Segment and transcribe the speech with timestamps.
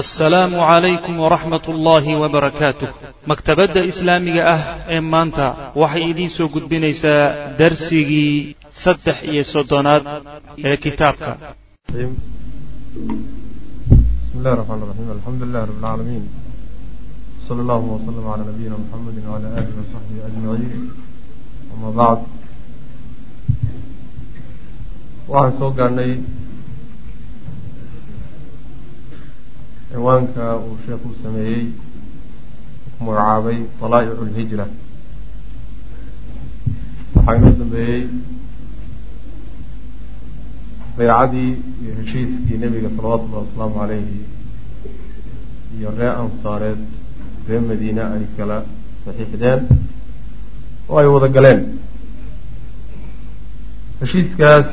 [0.00, 2.88] assalaamu calaykum waraxmat ullaahi wabarakaatuh
[3.30, 4.60] maktabadda islaamiga ah
[4.94, 5.46] ee maanta
[5.82, 7.22] waxay idiin soo gudbinaysaa
[7.60, 8.34] darsigii
[8.82, 10.02] saddex iyo soddonaad
[10.68, 11.30] ee kitaabka.
[25.32, 26.10] Waxaan soo gaadhnay
[29.94, 31.64] ciwaanka uu sheekhu sameeyey
[32.94, 34.66] ku magacaabay dalaa'icu lhijra
[37.14, 38.02] waxaa inoo dambeeyey
[40.96, 41.50] baycadii
[41.82, 44.20] iyo heshiiskii nebiga salawatullahi wasalaamu calayhi
[45.78, 46.80] iyo ree ansaareed
[47.48, 48.56] ree madiine ay kala
[49.04, 49.60] saxiixdeen
[50.90, 51.60] oo ay wada galeen.
[54.00, 54.68] Heshiiskaas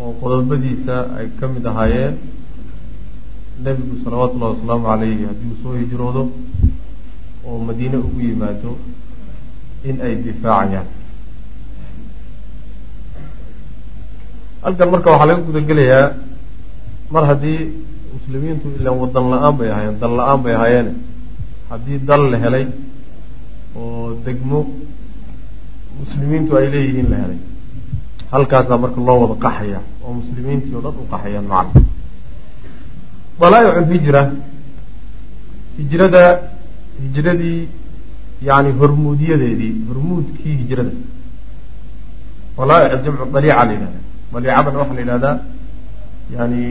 [0.00, 2.14] oo qodobadiisa ay ka mid ahaayeen
[3.64, 6.22] nebigu salawaatullahi wasalaamu calayhi haddii uu soo hijroodo
[7.48, 8.72] oo madiine ugu yimaado
[9.88, 10.88] in ay difaacayaan.
[14.64, 16.06] Halkan marka waxaa laga guda gelayaa
[17.12, 17.60] mar haddii
[18.14, 20.92] muslimiintu ilaan wadan la'aan bay ahaayeen dal la'aan bay ahaayeene
[21.70, 22.64] haddii dal la helay
[23.76, 24.60] oo degmo
[26.00, 27.40] muslimiintu ay leeyihiin la helay
[28.32, 31.80] halkaasaa marka loo wada qaxaya oo muslimiintii oo dhan u qaxayaan macna
[33.40, 34.22] dalaa'icu lhijra
[35.78, 36.24] hijrada
[37.02, 37.60] hijradii
[38.48, 40.92] yani hormuudyadeedii hormuudkii hijrada.
[42.58, 43.98] Dalaa'ic jamcu daliica la yidhahda
[44.32, 45.36] daliicadana waxaa la yidhahdaa
[46.36, 46.62] yani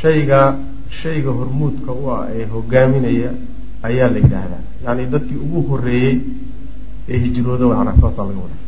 [0.00, 0.40] shayga
[1.02, 3.30] shayga hormuudka u ah ee hogaaminaya
[3.88, 4.62] ayaa la yidhaahdaa.
[4.86, 6.16] Yani dadkii ugu horeeyey
[7.08, 8.58] ee hijrooda macnaa saasaa laga wada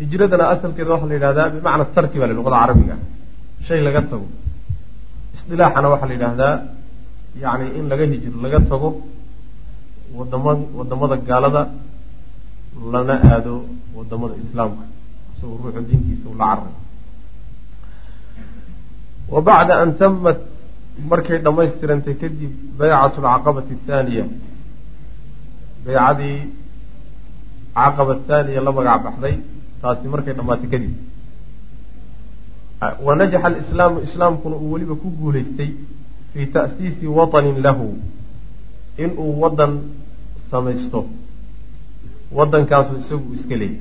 [0.00, 2.96] hijradana asalkeeda waxaa la yidhahdaa bimacna tarki baa la luqada carabiga.
[3.66, 4.26] Shay laga tago.
[5.36, 6.54] Isdilaaxana waxaa la yidhaahdaa
[7.44, 8.88] yani in laga hijro laga tago
[10.18, 11.62] wadama waddamada gaalada
[12.92, 13.54] lana aado
[13.96, 14.84] waddamada islaamka.
[15.32, 16.74] Isagoo ruuxu diinkiisa ula carray.
[19.32, 20.38] Wa bacda an tamat
[21.10, 24.24] markay dhammaystirantay kadib baycatu alcaqabati athaaniya
[25.84, 26.38] baycadii
[27.76, 29.34] caqaba athaaniya la magac baxday
[29.82, 30.92] taasi markay dhammaatay kadib.
[33.06, 35.70] Wanajaxa alislaamu islaamkuna uu weliba ku guulaystay
[36.32, 37.86] fii ta'siisi watanin lahu
[39.04, 39.72] inuu waddan
[40.50, 41.00] samaysto.
[42.32, 43.80] Waddankaasu isagu iska leeyay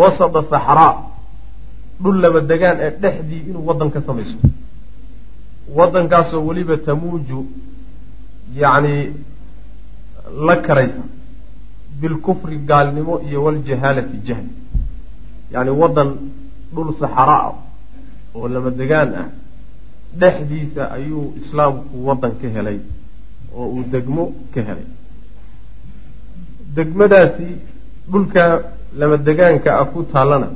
[0.00, 0.92] wasada saxraa
[2.02, 4.48] dhul laba degaan ee dhexdii inuu waddan ka samaysto.
[5.78, 7.38] Waddankaasoo weliba tamuuju
[8.62, 8.96] yacni
[10.46, 11.02] la karaysa
[12.00, 14.52] bilkufri gaalnimo iyo waljahaalati jahli
[15.52, 16.10] yacni waddan
[16.74, 17.52] dhul saxara ah
[18.36, 19.28] oo lama degaan ah
[20.20, 22.78] dhexdiisa ayuu islaamku waddan ka helay
[23.58, 24.24] oo uu degmo
[24.54, 24.88] ka helay
[26.76, 27.48] degmadaasi
[28.12, 28.44] dhulka
[29.00, 30.48] lama degaanka ah ku taallana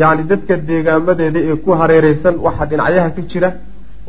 [0.00, 3.50] yacni dadka deegaamadeeda ee ku hareereysan waxaa dhinacyaha ka jira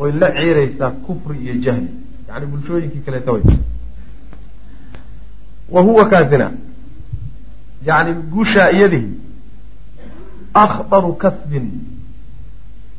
[0.01, 1.89] oy la ciiraysaa kufri iyo jahli
[2.29, 3.43] yacni bulshooyinkii kaleeta way
[5.71, 6.51] wa huwa kaasina.
[7.85, 9.09] Yacni guushaa iyadihi.
[10.53, 11.67] Akhdaru kasbin.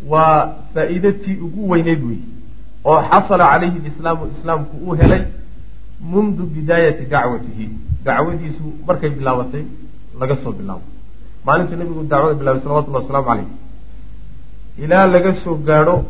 [0.08, 2.18] Waa faa'iidatii ugu weyneyd wey
[2.84, 5.22] oo xasala calayhi lislaamu islaamku uu helay
[6.00, 7.70] mundu bidaayati dacwatihi.
[8.04, 9.64] Dacwadiisu markay bilaabatay
[10.20, 10.82] laga soo bilaabo.
[11.44, 13.48] Maalintuu nabigu dacwada bilaabay salawatullahi wasalaamu calayh
[14.78, 16.04] ilaa laga soo gaadho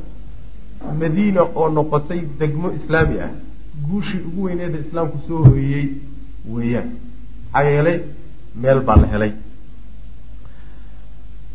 [1.01, 3.31] madiina oo noqotay degmo islaami ah.
[3.89, 5.87] Guushii ugu weyneeda islaamku soo hooyey
[6.55, 6.89] weeyaan.
[7.53, 7.97] Maxaa yeelay?
[8.63, 9.33] Meel baa la helay.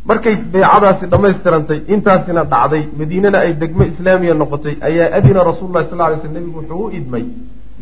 [0.05, 6.01] Markay baycadaasi dhammaystirantay intaasina dhacday madiinana ay degmo islaamiya noqotay ayaa adina rasuulu lahi sal
[6.11, 7.23] ly sl nebigu wuxuu u idmay.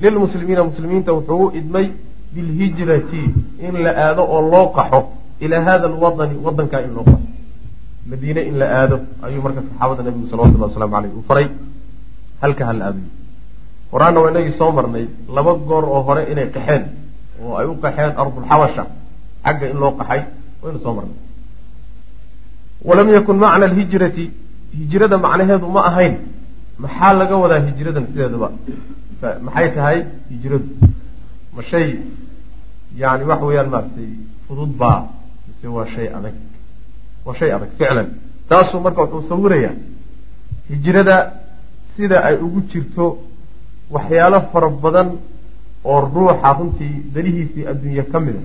[0.01, 1.85] Lilmuslimiina muslimiinta wuxuu u idmay
[2.33, 3.23] bilhijrati
[3.67, 4.99] in la aado oo loo qaxo
[5.43, 7.27] ilaa hada alwadani wadankaa in loo qaxo.
[8.09, 8.95] Madiine in la aado
[9.25, 11.47] ayuu marka saxaabada nebigu salawatullahi waslamu aleyh uu faray.
[12.41, 13.07] Halka hala aadayo
[13.93, 15.05] horaanna waa inagii soo marnay
[15.35, 16.83] laba goor oo hore inay qaxeen
[17.43, 18.83] oo ay u qaxeen ardulxabasha
[19.45, 20.21] xagga in loo qaxay
[20.63, 21.17] waynu soo marnay.
[22.87, 24.25] Walam yakun macna alhijrati
[24.79, 26.15] hijrada macnaheedu ma ahayn.
[26.83, 28.47] Maxaa laga wadaa hijradan sideedaba
[29.45, 29.97] maxay tahay
[30.31, 30.67] hijradu?
[31.55, 31.87] Ma shay
[33.01, 34.09] yani waxa weeyaan maaragtay
[34.47, 34.99] fudud baa
[35.47, 36.35] mise waa shay adag?
[37.25, 38.07] Waa shay adag ficlan.
[38.49, 39.75] Taasuu marka wuxuu sawirayaa
[40.71, 41.15] hijrada
[41.95, 43.05] sida ay ugu jirto
[43.95, 45.07] waxyaalo fara badan
[45.91, 48.41] oo ruuxa runtii danihiisii adduunye ka mida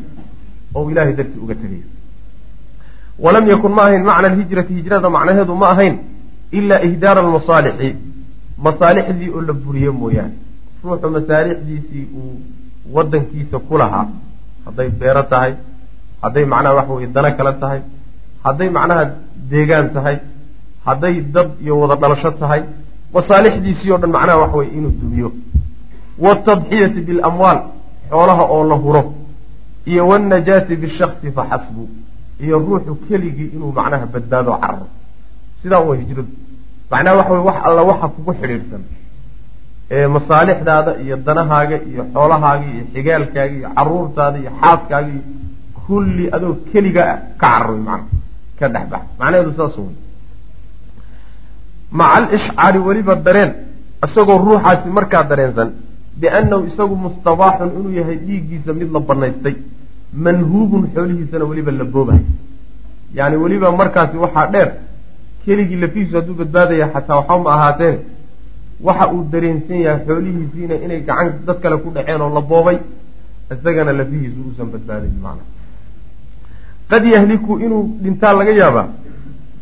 [0.76, 1.86] oo ilaahay dartii uga tegayo
[3.24, 5.94] walam yakun ma ahayn macna alhijrati hijrada macnaheedu ma ahayn
[6.58, 7.90] ilaa ihdaara almasaalixi
[8.66, 10.34] masaalixdii oo la buriye mooyaane.
[10.84, 12.32] Ruuxu masaalixdiisii uu
[12.96, 14.06] wadankiisa ku lahaa
[14.66, 15.52] hadday beero tahay
[16.22, 17.80] hadday macnaha waxa weye dano kale tahay
[18.46, 19.02] hadday macnaha
[19.50, 20.16] deegaan tahay
[20.86, 22.60] hadday dad iyo wada dhalasho tahay
[23.14, 25.28] masaalixdiisii oo dhan macnaha waxa weye inuu dumiyo.
[26.24, 27.58] Watadxiyati bilamwaal
[28.10, 29.02] xoolaha oo la huro.
[29.90, 31.82] Iyo wanajaati bishaksi faxasbu
[32.44, 34.86] iyo ruuxu keligii inuu macnaha badbaado cararo.
[35.62, 36.28] Sidaa uwa hijradu.
[36.90, 38.82] Macnaha waxa weye wax alla waxa kugu xidhiidhsan.
[40.14, 45.22] Masaalixdaada iyo danahaaga iyo xoolahaaga iyo xigaalkaaga iyo caruurtaada iyo xaaskaaga iyo
[45.86, 48.06] kulli adoo keliga ka cararoy macnaha.
[48.58, 49.94] Ka dhexbax macnaheedu saas wey
[51.92, 53.52] maca alishcaari weliba dareen
[54.06, 55.70] isagoo ruuxaasi markaa dareensan
[56.20, 59.54] biannahu isagu mustabaaxun inuu yahay dhiiggiisa mid la banaystay
[60.26, 62.24] manhuubun xoolihiisana weliba la boobahay
[63.18, 64.68] yani weliba markaasi waxaa dheer
[65.44, 67.96] keligii lafihiisu hadduu badbaadaya xataa waxba ma ahaateen
[68.86, 72.78] waxa uu dareensan yahay xoolihiisiina inay gacan dad kale ku dhaceen oo la boobay
[73.54, 75.44] isagana lafihiisu uusan badbaadayn macna.
[76.90, 78.86] Qad yahliku inuu dhintaa laga yaabaa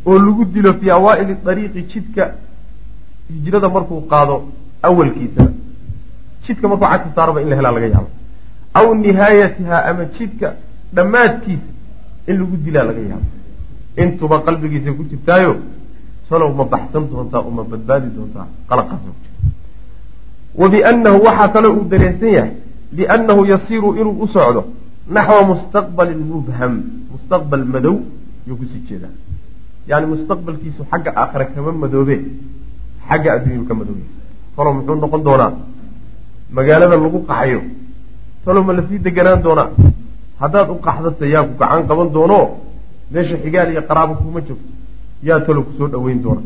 [0.06, 2.24] oo lagu dilo fii awaa'ili dariiqi jidka
[3.30, 4.36] hijrada markuu qaado
[4.88, 5.50] awalkiisaba
[6.44, 8.10] jidka markuu cagta saaraba in la helaa laga yaabo.
[8.78, 10.48] Aw nihaayatihaa ama jidka
[10.96, 11.70] dhammaadkiisa
[12.28, 13.28] in lagu dilaa laga yaabo.
[14.02, 15.52] Intuba qalbigiisa ku jirtaayo
[16.28, 19.40] talow ma baxsan doontaa uma badbaadi doontaa qalaqaasa ku jirta
[20.60, 22.52] wa biannahu waxaa kaloo uu dareensan yahay
[22.96, 24.62] biannahu yasiiru inuu u socdo
[25.16, 26.74] naxwa mustaqbalin mubham
[27.12, 27.96] mustaqbal madow
[28.48, 29.14] yuu ku sii jeedaa
[29.90, 32.16] yani mustaqbalkiisu xagga aakhira kama madoobe
[33.08, 34.04] xagga adduunyau ka madoobe
[34.56, 35.52] talow muxuu noqon doonaa?
[36.56, 37.60] Magaalada lagu qaxayo.
[38.44, 39.68] Talow ma la sii deganaan doonaa?
[40.40, 42.38] Haddaad u qaxdata yaa ku gacan qaban doono
[43.12, 44.70] meesha xigaal iyo qaraabo kuma joogto
[45.28, 46.42] yaa talow ku soo dhaweyn doona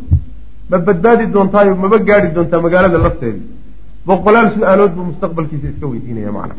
[0.71, 3.47] ma badbaadi doontaayo maba gaadi doontaa magaalada lafteedii
[4.07, 6.55] boqolaal su'aalood buu mustaqbalkiisa iska weydiinaya macna.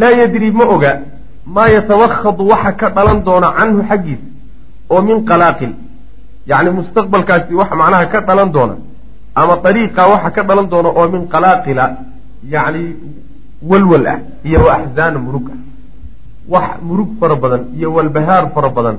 [0.00, 0.92] Laa yadri ma oga.
[1.54, 4.26] Maa yatawakhadu waxa ka dhalan doona canhu xaggiisa
[4.90, 5.72] oo min qalaaqil
[6.46, 8.76] yacni mustaqbalkaasi waxa macnaha ka dhalan doona
[9.34, 11.84] ama dariiqa waxa ka dhalan doona oo min qalaaqila
[12.54, 12.82] yacni
[13.62, 15.58] walwal ah iyo wa murug ah.
[16.48, 18.98] Wax murug fara badan iyo walbahaar fara badan.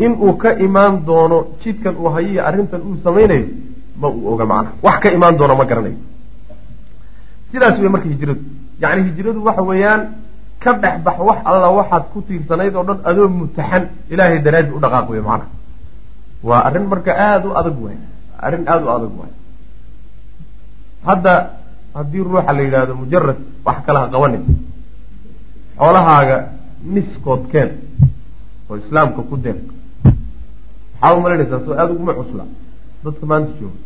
[0.00, 3.46] Inuu ka imaan doono jidkan uu hayiyo arrintan uu samaynayo
[4.00, 6.00] ma uu oga macnaha wax ka imaan doono ma garanayo.
[7.52, 8.40] Sidaas wey marka hijradu
[8.80, 10.00] yacni hijradu waxa weeyaan
[10.62, 14.80] ka dhex bax wax alla waxaad ku tiirsanayd oo dhan adoo mutaxan ilaahay daraaddi u
[14.84, 15.48] dhaqaaq wey macnaha
[16.48, 17.98] waa arrin marka aada u adag waay
[18.46, 19.32] arrin aada u adag waay
[21.08, 21.32] hadda
[21.94, 24.44] haddii ruuxa la yidhaahdo mujarad wax kale ha qabanin.
[25.78, 26.36] Xoolahaaga
[26.84, 27.70] niskood keen
[28.68, 29.58] oo islaamka ku deeq
[31.00, 32.44] maxaa u soo aada uguma cusla.
[33.04, 33.78] Dadka maanta jooga.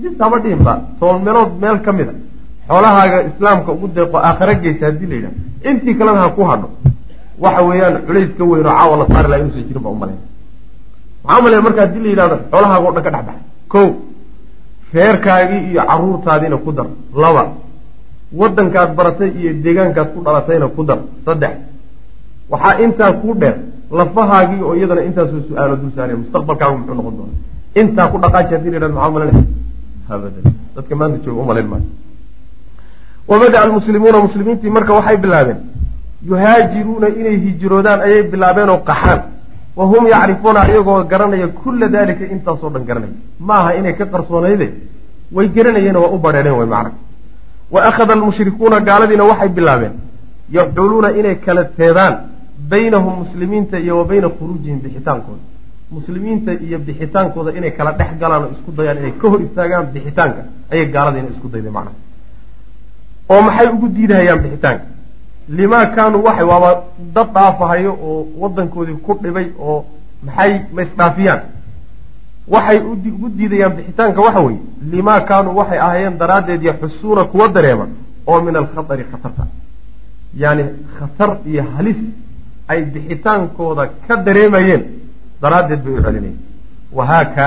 [0.00, 2.14] Nis haba dhihinba toban meelood meel ka mid a
[2.68, 5.38] xoolahaaga islaamka ugu deeqo aakhara geysa haddii la yidhahdo.
[5.68, 6.68] Intii kalena ha ku hadho.
[7.42, 10.22] Waxa weeyaan culays ka caawa la saari laha inuusan jirin baa umalayna
[11.24, 13.42] maxaa umalaya marka haddii la yidhahdo xoolahaaga o dhan ka dhex baxay
[13.72, 13.80] ko
[14.94, 16.86] reerkaagii iyo caruurtaadiina ku dar.
[17.22, 17.42] Laba
[18.40, 20.98] waddankaad baratay iyo deegaankaad ku dhalatayna ku dar.
[21.24, 21.54] Saddex
[22.50, 23.56] waxaa intaa ku dheer
[23.98, 27.34] lafahaagii oo iyadana intaasoo su'aalo dul saaraya mustaqbalkaagu muxuu noqon doona
[27.80, 29.42] intaa ku dhaqaaji haddii la yhahdo maxaa umalanaysa
[30.14, 31.86] abadan dadka maanta jooga umalayn maayo
[33.30, 35.58] wabada-a almuslimuuna muslimiintii marka waxay bilaabeen
[36.30, 39.20] yuhaajiruuna inay hijroodaan ayay bilaabeen oo qaxaan.
[39.78, 43.14] Wa hum yacrifuuna iyagoo garanaya kulla daalika intaasoo dhan garanaya.
[43.48, 44.66] Maaha inay ka qarsoonayde
[45.36, 46.90] way garanayeen waa u badheereen way macna.
[47.74, 49.94] Wa akhada almushrikuuna gaaladiina waxay bilaabeen
[50.56, 52.14] yaxuuluuna inay kala teedaan
[52.70, 55.42] baynahum muslimiinta iyo wa bayna khuruujihim bixitaankooda.
[55.96, 60.42] Muslimiinta iyo bixitaankooda inay kala dhex galaan oo isku dayaan inay ka hor istaagaan bixitaanka
[60.72, 61.92] ayay gaaladiina isku dayday macna
[63.32, 64.84] oo maxay ugu diidahayaan bixitaanka?
[65.58, 66.70] Limaa kaanuu waxay waaba
[67.14, 69.78] dad dhaafahayo oo waddankoodii ku dhibay oo
[70.26, 71.40] maxay ma isdhaafiyaan?
[72.54, 72.78] Waxay
[73.12, 74.60] ugu diidayaan bixitaanka waxa weeye
[74.92, 77.86] limaa kaanuu waxay ahaayeen daraaddeed yaxusuuna kuwa dareema
[78.26, 79.44] oo min alkhatari khatarta.
[80.42, 80.64] Yacni
[80.98, 81.96] khatar iyo halis
[82.68, 84.82] ay bixitaankooda ka dareemayeen
[85.42, 86.38] daraaddeed bay u celinayeen
[86.98, 87.44] wahaaka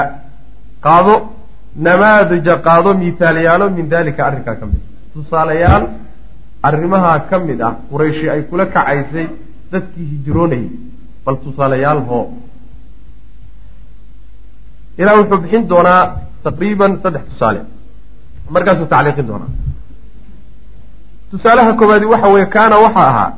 [0.86, 1.14] qaado
[1.86, 4.82] namaadija qaado mihaalayaalo min dalika arrinkaa ka mid
[5.14, 5.84] tusaalayaal
[6.68, 9.28] arrimahaa ka mid ah qurayshi ay kula kacaysay
[9.72, 10.70] dadkii hijroonayay.
[11.26, 12.26] Bal tusaalayaal hoo
[14.98, 16.02] ilaa wuxuu bixin doonaa
[16.44, 17.62] taqriiban saddex tusaale.
[18.50, 19.52] Markaasuu tacliiqin doonaa.
[21.32, 23.30] Tusaalaha koowaadi waxa weeye kaana waxa ahaa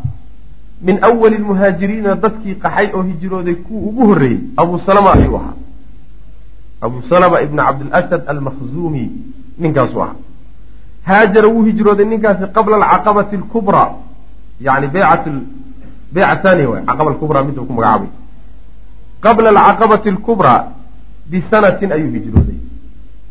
[0.82, 5.54] min awali lmuhaajiriina dadkii qaxay oo hijrooday kuwa ugu horreeyey abu salama ayuu ahaa.
[6.82, 9.04] Abu salama ibna cabdilasad almakhzuumi
[9.58, 10.16] ninkaasuu ahaa
[11.08, 13.90] haajara wuu hijrooday ninkaasi qabla alcaqabati alkubraa
[14.62, 14.88] yani
[16.14, 18.10] beyca thaniya waay caqaba alkubraa midda ku magacaabay
[19.26, 20.60] qabla alcaqabati alkubraa
[21.32, 22.60] bisanatin ayuu hijrooday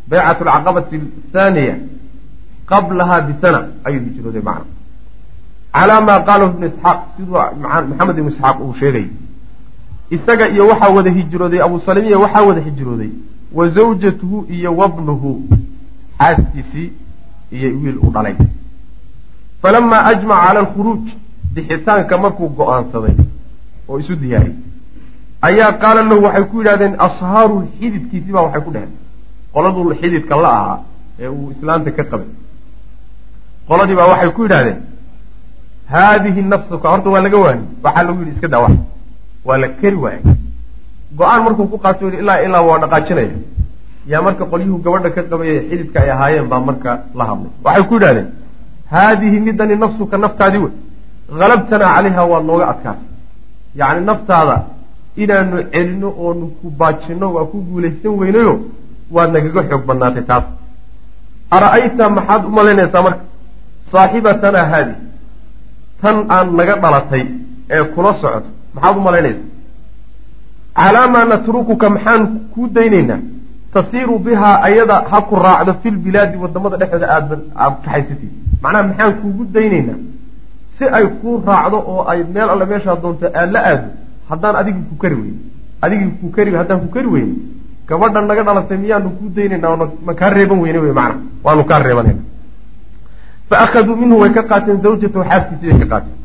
[0.08, 0.96] beycat alcaqabati
[1.28, 1.76] athaniya
[2.66, 4.72] qablahaa bisana ayuu hijrooday macna
[5.74, 9.06] calaa maa qaalahu ibnu isxaaq siduu maxamed ibnu isxaaq uu sheegay
[10.16, 13.10] isaga iyo waxaa wada hijrooday abu salimiya waxaa wada hijrooday
[13.52, 15.42] wa zawjatuhu iyo wabnuhu
[16.18, 16.92] xaaskiisii
[17.56, 18.34] iyo wiil u dhalay.
[19.62, 21.04] Falamaa ajmaca cala alkhuruuj
[21.54, 23.14] bixitaanka markuu go'aansaday
[23.88, 24.56] oo isu diyaariyey
[25.48, 28.92] ayaa qaala lahu waxay ku yidhahdeen ashaaru xididkiisii baa waxay ku dheheen
[29.54, 30.78] qoladuu xididka la ahaa
[31.22, 32.28] ee uu islaanta ka qabay.
[33.68, 34.78] Qoladii baa waxay ku yidhahdeen
[35.92, 38.68] haadihi nafsuka horta waa laga waani waxaa lagu yidhi iska daawa
[39.48, 40.22] waa la keri waayay
[41.18, 43.36] go'aan markuu ku qaato ilaa ilaa waa dhaqaajinaya
[44.12, 47.50] yaa marka qolyuhu gabadha ka qabayay xididka ay ahaayeen baa marka la hadlay.
[47.64, 48.28] Waxay ku yidhahdeen
[48.92, 50.72] haadihi midani nafsuka naftaadii wey.
[51.40, 53.06] Halabtanaa calayha waad nooga adkaatay.
[53.80, 54.56] Yacni naftaada
[55.22, 58.54] inaanu celino oonu ku baajinno waa ku guulaysan weynayo
[59.14, 60.44] waad nagaga xoog badnaatay taas.
[61.56, 63.22] Ara-ayta maxaad u malaynaysaa marka?
[63.92, 64.94] Saaxibatanaa haadi
[66.02, 67.24] tan aan naga dhalatay
[67.74, 69.48] ee kula socoto maxaad u malaynaysaa?
[70.78, 73.20] Calaa maa natrukuka maxaan kuu daynaynaa
[73.74, 77.36] tasiiru bihaa ayada ha ku raacdo fi lbilaadi waddamada dhexdooda aada
[77.84, 78.30] kaxaysatid
[78.62, 79.98] macnaha maxaan kuugu daynaynaa
[80.78, 83.86] si ay kuu raacdo oo ay meel alle meeshaa doonto aad la aado
[84.30, 85.38] haddaan adigii ku kari weyne
[85.84, 87.34] adigii ku kari haddaan ku kari weyne
[87.88, 89.76] gabadha naga dhalatay miyaanu kuu daynaynaa
[90.06, 91.16] ma kaa reeban weyne wey macna.
[91.44, 92.22] Waanu kaa reebanayna
[93.48, 96.16] fa akhaduu minhu way ka qaateen zawjatahu xaaskiisii bay ka qaateen.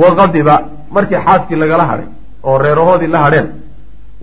[0.00, 0.54] Waqadiba
[0.96, 2.08] markii xaaskii lagala hadhay
[2.48, 3.46] oo reerahoodii la hadheen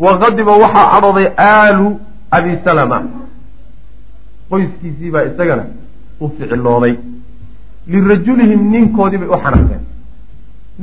[0.03, 1.87] waqadiba waxaa cadhooday aalu
[2.37, 2.97] abi salama.
[4.49, 5.63] Qoyskiisiibaa isagana
[6.23, 6.93] u ficilooday.
[7.91, 9.83] Lirajulihim ninkoodii bay u xanaaqeen.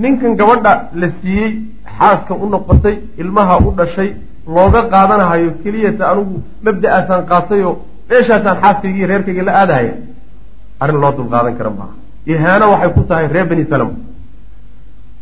[0.03, 1.51] Ninkan gabadha la siiyey
[1.99, 4.11] xaaska u noqotay ilmaha u dhashay
[4.55, 7.75] looga qaadanahayo keliyata anigu mabda-aasaan qaatayoo
[8.11, 9.95] meeshaasaan xaaskaygii reerkayga la aadahaya
[10.83, 11.95] arrin loo dulqaadan kara maaha
[12.33, 13.95] ihaano waxay ku tahay reer bani salama.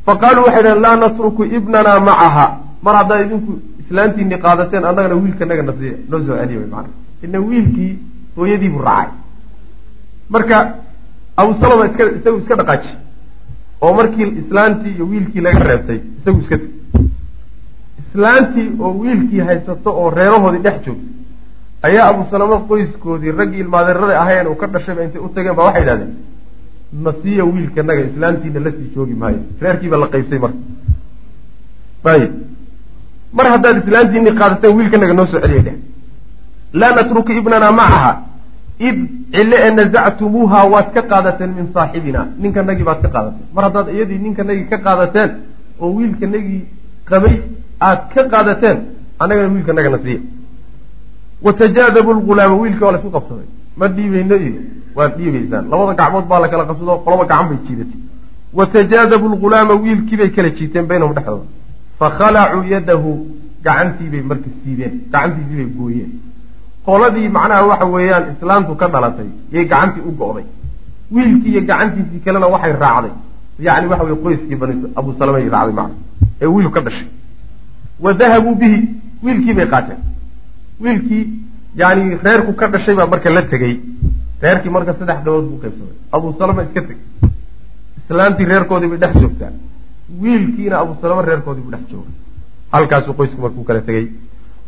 [0.07, 2.47] Fa qaaluu waxay dhaheen laa natruku ibnanaa macaha
[2.85, 3.53] mar haddaa idinku
[3.87, 6.89] islaantiinii qaadateen annagana wiilkanaga nasiiya noo soo celiya way maana
[7.25, 7.93] ina wiilkii
[8.37, 9.13] hooyadiibuu raacay.
[10.29, 10.57] Marka
[11.37, 12.89] abu salama iska isagu iska dhaqaaji.
[13.81, 16.71] Oo markii islaantii iyo wiilkii laga reebtay isagu iska teg
[18.09, 21.09] islaantii oo wiilkii haysato oo reerahoodii dhex joogtay
[21.83, 25.83] ayaa abu salama qoyskoodii raggii ilmaadeerada ahayen uu ka dhashayba intay u tageen ba waxay
[25.83, 26.13] idhahdeen
[27.07, 29.39] nasiya wiilkanaga islaantiina la sii joogi maayo.
[29.61, 30.59] Reerkiiba la qaybsay marka
[33.37, 35.77] mar haddaad islaantiinii qaadateen wiilkanaga noo soo celiyay dheh
[36.81, 38.13] laa natruku ibnana macaha
[38.89, 38.99] id
[39.35, 42.21] cille ee nazactumuuha waad ka qaadateen min saaxibina.
[42.43, 43.47] Ninkanagii baad ka qaadateen.
[43.55, 45.31] Mar haddaad iyadii ninkanagii ka qaadateen
[45.83, 46.61] oo wiilkanagii
[47.11, 47.37] qabay
[47.89, 48.79] aad ka qaadateen
[49.23, 50.21] annagana wiilkanaga nasiya
[51.47, 53.49] watajaadabu lgulaama wiilkii waa la isku qabsaday.
[53.77, 54.61] Ma dhiibayno iyo?
[54.97, 55.65] Waad dhiibaysaan.
[55.71, 58.01] Labada gacmood baa la kala qabsado qolaba gacan bay jiidatay.
[58.59, 61.47] Watajaadabu lgulaama wiilkii bay kala jiiteen baynahum dhexdooda
[62.01, 63.11] fakhalacuu yadahu
[63.67, 66.11] gacantiibay marka siideen gacantiisii bay gooyeen
[66.87, 70.47] qoladii macnaha waxa weeyaan islaamtu ka dhalatay yay gacantii u go'day
[71.15, 73.15] wiilkii iyo gacantiisii kalena waxay raacday
[73.67, 75.97] yacni waxa weye qoyskii bani abu salama ay raacday macna
[76.43, 77.09] ee wiilku ka dhashay
[78.05, 78.79] wa dahabuu bihi
[79.25, 80.01] wiilkii bay qaateen
[80.85, 81.25] wiilkii
[81.83, 83.75] yani reerku ka dhashay baa marka la tegey
[84.43, 86.99] reerkii marka saddex gabood buu qaybsamay abu salama iska teg
[88.03, 89.53] islaantii reerkoodii bay dhex joogtaa
[90.23, 92.11] wiilkiina abu salama reerkoodii buu dhex jooga
[92.73, 94.07] halkaasuu qoysku markuu kala tegey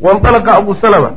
[0.00, 1.10] waindalaqa abu salama.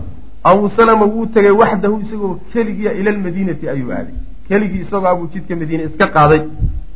[0.44, 4.14] Abu salama wuu tegay waxdahu isagoo keligiia ila lmadiinati ayuu aaday.
[4.48, 6.42] Keligii isagoo abuu jidka madiine iska qaaday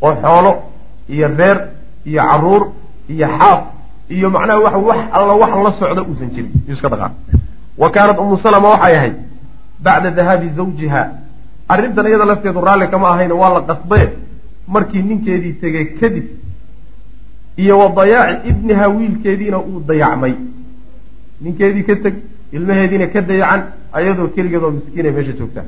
[0.02, 0.52] oo xoolo
[1.10, 1.58] iyo reer
[2.06, 2.64] iyo carruur
[3.10, 3.62] iyo xaaf
[4.10, 6.52] iyo macnaha waxa wax alla wax la socda uusan jirin.
[6.68, 7.12] Yuu iska dhaqaa.
[7.78, 9.16] Wa kaanat umu salama waxay ahayd
[9.84, 11.02] bacda dahaabi zawjiha.
[11.70, 14.10] Arrintan iyada lafteedu raalli kama ahayna waa la qasbaye
[14.68, 16.26] markii ninkeedii tegay kadib
[17.62, 20.34] iyo wa dayaaci ibniha wiilkeediina uu dayacmay.
[21.42, 22.16] Ninkeedii ka teg
[22.56, 23.62] ilmaheediina ka dayacan
[23.98, 25.66] ayadoo keligeed oo miskiinay meesha joogtaa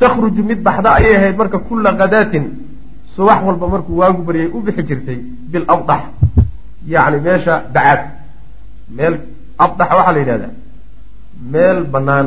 [0.00, 2.44] takhruju mid baxda ayay ahayd marka kulla kadaatin
[3.16, 5.18] subax walba markuu waagu baryay u bixi jirtay
[5.52, 6.02] bilabdax
[6.92, 8.00] yacni meesha bacaad
[8.96, 9.14] meel
[9.64, 10.52] abdax waxaa la yidhahdaa
[11.52, 12.26] meel bannaan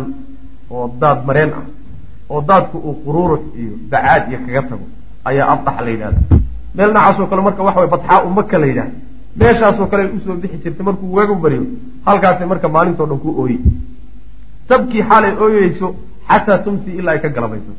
[0.76, 1.66] oo daad mareen ah
[2.30, 4.86] oo daadku uu qururux iyo bacaad iyo kaga tago
[5.30, 6.20] ayaa abdax la yidhahda
[6.76, 8.90] meel nacaasoo kale marka waxa badxaa u maka la yidhaah
[9.40, 11.64] meeshaasoo kale u soo bixi jirtay markuu waagu baryo
[12.08, 13.60] halkaasay marka maalintao dhan ku ooyey.
[14.70, 15.88] Tabkii xaalay ooyeyso
[16.30, 17.74] xataa tumsi ilaa ay ka galabayso.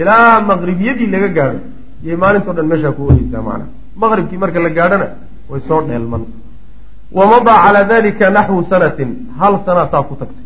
[0.00, 1.58] Ilaa maqribiyadii laga gaadho
[2.04, 3.70] iyay maalintao dhan meeshaa ku ooyeysaa macnaa
[4.02, 5.06] maqribkii marka la gaadhona
[5.50, 6.22] way soo dheelman.
[7.18, 10.44] Wamadaa calaa dalika naxwu sanatin hal sanaa saa ku tagtay.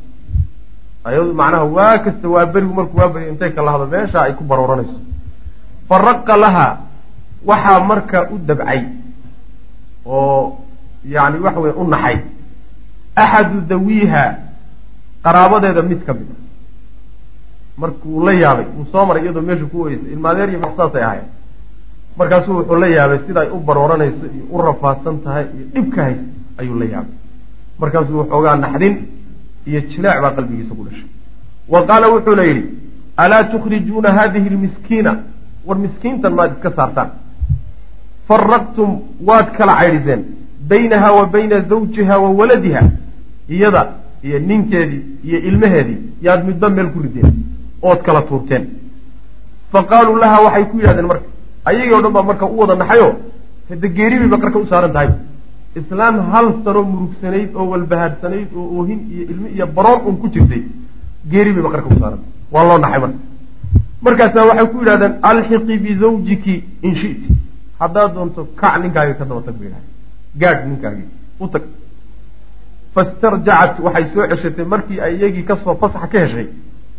[1.05, 4.45] Ayadu macnaha waa kasta waa berigu markuu waa beriyo intay kala hado meesha ay ku
[4.51, 4.97] barooranayso.
[5.89, 6.67] Faraqa laha
[7.47, 8.81] waxaa marka u dabcay
[10.07, 10.59] oo
[11.15, 12.17] yani waxa weye u naxay.
[13.23, 14.23] Axadu dawiiha
[15.25, 16.37] qaraabadeeda mid ka mid a
[17.81, 21.29] markuu la yaabay wuu soo maray iyadoo meesha ku oyeysay ilmaadeer iyo maxsaasay ahayen
[22.19, 26.21] markaasuu wuxuu la yaabay sida ay u barooranayso iyo u rafaadsan tahay iyo dhibka hays
[26.61, 27.15] ayuu la yaabay.
[27.81, 28.95] Markaasuu waxoogaa naxdin
[29.67, 31.09] iyo jilaac baa qalbigiisa ku dhashay.
[31.69, 32.65] Wa qaala wuxuuna yidhi
[33.17, 35.13] alaa tukhrijuuna hadihi lmiskiina
[35.67, 37.11] war miskiintan maad iska saartaan
[38.33, 38.91] faraqtum
[39.29, 40.21] waad kala caydhiseen
[40.71, 42.83] baynaha wa bayna zawjiha wa waladiha
[43.55, 43.83] iyada
[44.27, 47.33] iyo ninkeedii iyo ilmaheedii yaad midba meel ku rideen
[47.89, 48.65] ood kala tuurteen.
[49.73, 51.27] Fa qaaluu laha waxay ku yidhahdeen marka
[51.69, 53.09] ayagii o dhan baa marka u wada naxayo
[53.71, 55.11] hade geeri bay baqarka u saaran tahay.
[55.81, 60.63] Islaam hal sano murugsanayd oo walbahaarsanayd oo oohin iyo ilmi iyo baroon un ku jirtay
[61.33, 62.21] geeri bay baqarka u saaran
[62.55, 63.19] waa loo naxay marka.
[64.05, 66.55] Markaasaa waxay ku yidhahdeen alxiqii bizawjiki
[66.87, 67.29] in shiti
[67.83, 69.91] haddaad doonto kac ninkaagii ka daba tag bay yidhahdeen
[70.41, 71.09] gaadh ninkaagii.
[71.43, 71.63] U tag.
[72.95, 76.47] Fastarjacat waxay soo ceshatay markii ay iyagii ka soo fasax ka heshay.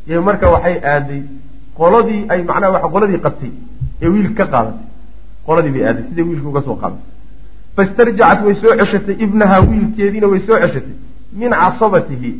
[0.07, 1.21] Iyo marka waxay aaday
[1.77, 3.51] qoladii ay macnaha waa qoladii qabtay
[4.01, 4.85] ee wiilka ka qaadatay.
[5.47, 7.05] Qoladii bay aaday siday wiilka uga soo qaadatay.
[7.75, 10.95] Fastarjacat way soo ceshatay ibnaha wiilkeediina way soo ceshatay.
[11.39, 12.31] Min casabatihi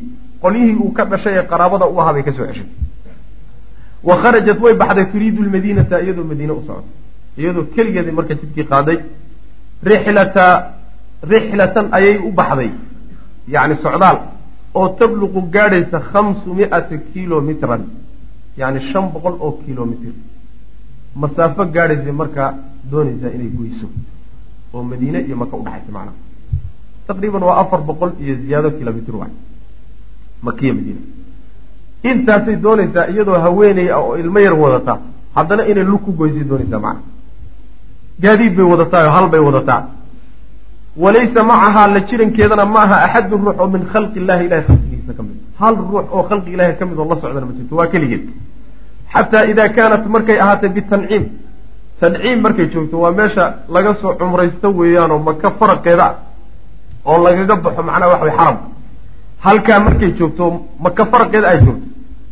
[0.41, 2.77] qolyihii uu ka dhashay ee qaraabada u ahaa bay ka soo ceshatay.
[4.03, 7.01] Wa kharajat way baxday turiidu lmadiinata iyadoo madiine u socotay
[7.39, 8.97] iyadoo keligeeda marka jidkii qaaday
[9.89, 10.45] rixlata
[11.31, 12.71] rixlatan ayay u baxday.
[13.53, 14.17] Yacni socdaal
[14.79, 17.81] oo tabluqu gaadhaysa khamsu mi-ata kilomitran.
[18.59, 20.13] Yacni shan boqol oo kilomitr.
[21.21, 22.49] Masaafo gaadhaysa markaa
[22.91, 23.87] doonaysaa inay goyso.
[24.73, 26.17] Oo madiine iyo maka udhaxaysa macnaha.
[27.07, 29.33] Taqriiban waa afar boqol iyo ziyaado kilomitr waay.
[30.45, 31.01] Makiya madiina
[32.09, 34.97] intaasay doonaysaa iyadoo haweeney ah oo ilmo yar wadataa
[35.35, 37.11] haddana inay lug ku goysay doonaysaa macnaha
[38.21, 39.81] gaadiid bay wadataa oo hal bay wadataa.
[40.97, 45.37] Walaysa macahaa la jirankeedana maaha axadun ruux oo min khalqi illahi ilahay khalqigiisa ka mid.
[45.59, 48.23] Hal ruux oo khalqi ilahi ka mid oo la socdana ma jirto waa keligeed.
[49.13, 51.23] Xataa idaa kaanat markay ahaatay bitanciim
[51.99, 56.07] tanciim markay joogto waa meesha laga soo cumraysto weeyaanoo maka faraqeeda
[57.05, 58.65] oo lagaga baxo macnaha waxa way xaramka
[59.45, 60.45] halkaa markay joogto
[60.85, 61.87] maka faraqeeda ay joogto.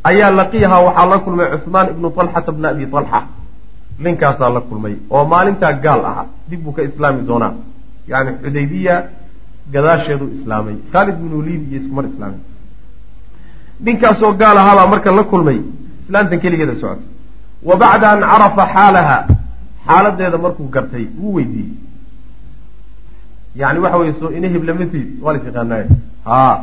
[0.09, 3.19] Ayaa laqiyahaa waxaa la kulmay cuhmaan ibnu talxata bna abi talxa
[4.05, 7.53] ninkaasaa la kulmay oo maalintaa gaal ahaa dib buu ka islaami doonaa.
[8.11, 8.95] Yani xudaybiya
[9.73, 12.41] gadaasheedu islaamay khaalid bin waliid iyo iskumar islaamay.
[13.85, 15.59] Ninkaasoo gaal ahaabaa marka la kulmay
[16.03, 17.07] islaantan keligeeda socotay.
[17.67, 19.17] Wa bacda an carafa xaalaha
[19.87, 21.73] xaaladeeda markuu gartay wuu weydiiyey.
[23.61, 25.85] Yani waxa weye soo ina hiblamateed waa las yaqaanaaye
[26.25, 26.53] haa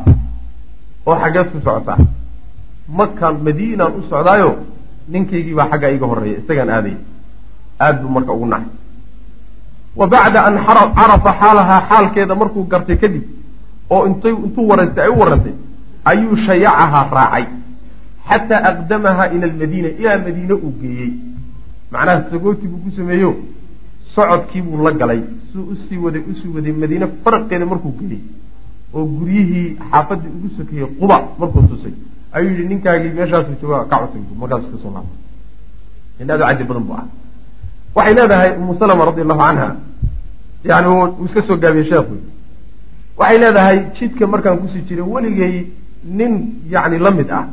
[1.09, 1.97] oo xaggeed ku socotaa
[2.99, 4.49] makaan madiinaan u socdaayo
[5.13, 6.95] ninkaygii baa xaggaa iga horreeya isagaan aaday
[7.79, 8.71] aad buu marka ugu nacay.
[9.95, 13.23] Wa bacda an carafa xaalahaa xaalkeeda markuu gartay kadib
[13.89, 15.53] oo intay intuu warantay ay u warantay
[16.05, 17.45] ayuu shayacahaa raacay.
[18.29, 21.11] Xataa aqdamahaa ila almadiina ilaa madiine uu geeyey.
[21.91, 23.31] Macnaha sagooti buu ku sameeyo
[24.15, 25.21] socodkiibuu la galay.
[25.51, 28.21] Suu u sii waday u sii waday madiine faraqeeda markuu geeyey.
[28.93, 31.93] Oo guryihii xaafaddii ugu sokeeyey quba markuu tusay.
[32.33, 35.17] Ayuu yihi ninkaagii meeshaasuu jooga ka cutay markaas iska soo laabtay.
[36.21, 37.05] In aad u cajib badan bu ah
[37.95, 39.67] waxay leedahay umu salama radi allahu canha
[40.69, 42.15] yani uu iska soo gaabiyey sheekhu.
[43.17, 45.55] Waxay leedahay jidka markaan ku sii jiray weligay
[46.03, 46.33] nin
[46.73, 47.45] yani la mid ah.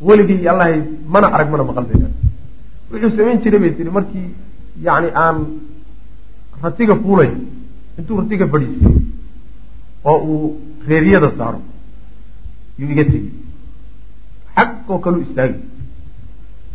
[0.00, 1.98] Weligay allahay mana arag mana maqal bay
[2.90, 4.28] wuxuu samayn jiray bay tihi markii
[4.86, 5.36] yani aan
[6.62, 7.30] ratiga fuulay
[7.98, 8.90] intuu ratiga fadhiisiyo
[10.04, 10.48] oo uu
[10.88, 11.60] reeryada saaro
[12.78, 13.30] yuu iga tegi
[14.56, 15.58] xag oo kaleu istaagi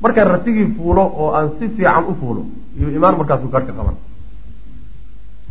[0.02, 2.42] markaan ratigii fuulo oo aan si fiican u fuulo
[2.80, 3.96] iyuu imaan markaasuu gaadhka qaban.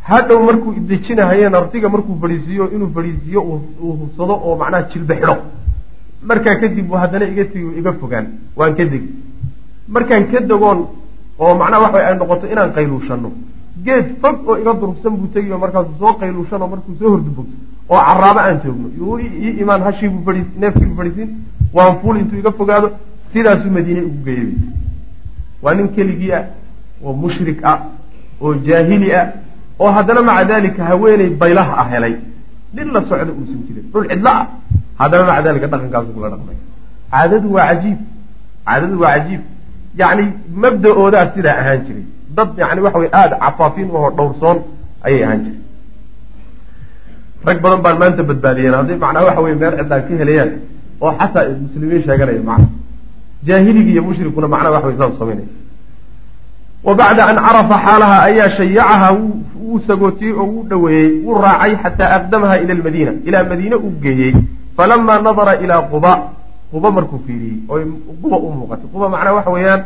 [0.08, 5.36] Hadhow markuu idejinahayena ratiga markuu fadhiisiiyo inuu fadhiisiiyo uu hubsado oo macnaha jilba xidho.
[6.28, 9.08] Markaa kadib haddana iga tegi iga fogaan waan ka degi.
[9.88, 10.78] Markaan ka degoon
[11.38, 13.30] oo macnaha waxa ay noqoto inaan qayluushano.
[13.84, 17.54] Geed fog oo iga durugsan buu tegiyo markaasuu soo qayluushano markuu soo hordubogto
[17.88, 18.88] oo caraabo aan joogno.
[19.20, 21.28] Ii imaan hashiibuu fadhiis neefkiibuu fadhiisin
[21.74, 22.88] waan fuul intuu iga fogaado
[23.32, 24.52] sidaasuu madiine ugu geeyay
[25.62, 26.44] waa nin keligii ah
[27.04, 27.78] oo mushrik ah
[28.42, 29.26] oo jaahili ah
[29.80, 32.14] oo haddana maca daalika haweeney baylaha ah helay.
[32.74, 33.84] Nin la socda uusan jirin.
[33.92, 34.46] Dhul cidlo ah.
[35.00, 36.56] Haddana maca dalika dhaqankaasu kula dhaqmay.
[37.12, 37.98] Caadadu waa cajiib.
[38.66, 39.42] Caadadu waa cajiib.
[40.00, 40.24] Yacni
[40.62, 42.04] mabda-oodaa sidaa ahaan jiray.
[42.36, 44.58] Dad yani waxa wey aada cafaafiin ahoo dhowrsoon
[45.06, 45.60] ayay ahaan jiray.
[47.46, 48.74] Rag badan baan maanta badbaadiyeen.
[48.80, 50.50] Hadday macnaa waxa weye meel cidlaan ka helayaan
[51.00, 52.68] oo xataa muslimiin sheeganaya macna
[53.46, 55.48] jaahiligi iyo mushrikuna macnaa waxa wey saas samaynaya
[56.86, 62.10] wa bacda an carafa xaalaha ayaa shayacaha wuu sagootiyey oo wuu dhoweeyey wuu raacay xataa
[62.18, 64.34] aqdamaha ila almadiina ilaa madiine uu geeyey.
[64.76, 66.12] Falamaa nadara ilaa quba
[66.72, 67.82] quba markuu fiiriyey oy
[68.22, 68.88] quba u muuqatay.
[68.92, 69.82] Quba macnaa waxa weeyaan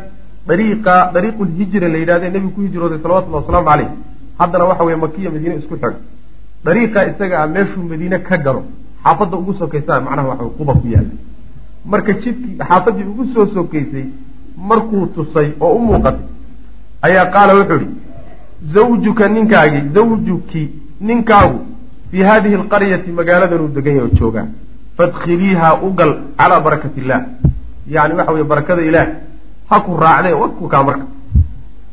[0.47, 3.89] dariiqa dariiqu lhijra la yidhahde nebigu ku hijrooday salawatullhi wasalaamu caleyh
[4.39, 5.95] haddana waxa weye makiya madiine isku xig
[6.65, 8.61] dariiqa isaga ah meeshuu madiine ka galo
[9.03, 11.15] xaafadda ugu sokaystaa macnaha waxa quba ku yaalla
[11.91, 14.05] marka jidkii xaafaddii ugu soo sokaysay
[14.69, 16.25] markuu tusay oo u muuqatay
[17.07, 17.89] ayaa qaala wuxuu ihi
[18.73, 20.63] zawjuka ninkaagii zawjuki
[21.07, 21.59] ninkaagu
[22.11, 24.47] fii hadihi alqaryati magaaladanuu degan yahay oo joogaa
[24.97, 27.23] fadkhiliiha u gal calaa barakati illaah.
[27.95, 29.07] Yani waxa weye barakada ilaah
[29.69, 31.05] ha ku raacdee wakaa marka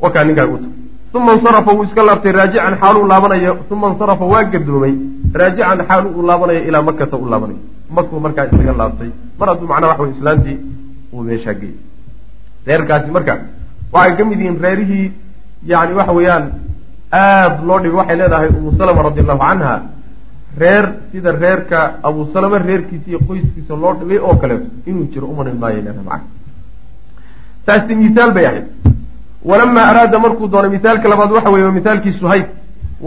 [0.03, 0.71] wakaa ninkaaga u tag.
[1.13, 4.93] Uma insarafa wuu iska laabtay raajican xaaluu laabanayo uma insarafa waa gadoomay
[5.33, 7.59] raajican xaalu uu laabanayo ilaa makata u laabanayo
[7.95, 10.57] makuu markaa isaga laabtay mar hadduu macnaa waxa wey islaantii
[11.13, 11.75] uu meeshaa geeyey
[12.67, 13.33] reerkaasi marka
[13.93, 15.07] waxay ka mid yihiin reerihii
[15.71, 16.45] yani waxa weeyaan
[17.21, 19.73] aada loo dhigay waxay leedahay umu salama radi allahu canha
[20.61, 25.57] reer sida reerka abu salama reerkiisa iyo qoyskiisa loo dhigay oo kaleeto inuu jiro umarin
[25.61, 26.23] maayo leedahay macana
[27.65, 28.65] taasi misaal bay ahayd.
[29.49, 32.45] Walamaa araada markuu doonay misaalka labaad waxa weeye misaalkii suhayb.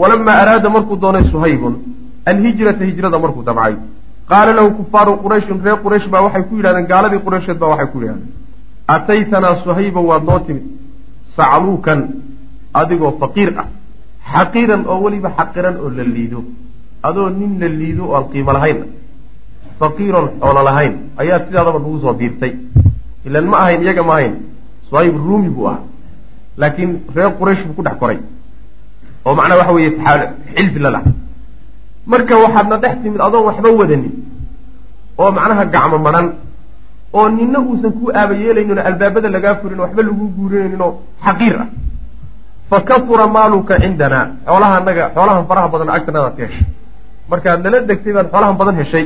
[0.01, 1.73] Walamaa araada markuu doonay suhaybun
[2.31, 3.75] alhijrata hijrada markuu damcay
[4.29, 7.97] qaala lahu kufaaru qurayshin reer quraysh baa waxay ku yidhahdeen gaaladii quraysheed baa waxay ku
[8.01, 8.29] yidhahdeen
[8.87, 10.65] ataytanaa suhayba waad noo timid
[11.37, 11.99] sacluukan
[12.81, 13.67] adigoo faqiir ah
[14.33, 16.39] xaqiiran oo weliba xaqiran oo la liido
[17.07, 18.79] adoo nin la liido oo aan qiimo lahayn
[19.79, 22.53] faqiiroon xoolo lahayn ayaa sidaadaba nagu soo biirtay
[23.27, 24.33] ilan ma ahayn iyaga ma ahayn
[24.89, 25.83] suhayb ruumi buu ahaa
[26.61, 28.19] laakiin reer quraysh buu ku dhex koray
[29.25, 29.91] oo macnaa waxa weeye
[30.55, 31.09] xilfi la laha
[32.11, 34.13] marka waxaadna dhex timid adoon waxba wadanin
[35.21, 36.27] oo macnaha gacmo madhan
[37.17, 40.91] oo nina uusan ku aaba yeelaynin oo albaabada lagaa furin waxba lagu guurinaynin oo
[41.25, 41.67] xaqiir ah.
[42.69, 46.65] Fa kafura maaluka cindanaa xoolaha naga xoolahan faraha badan agtanadaad ka heshay.
[47.31, 49.05] Markaad nala degtay baad xoolahan badan heshay.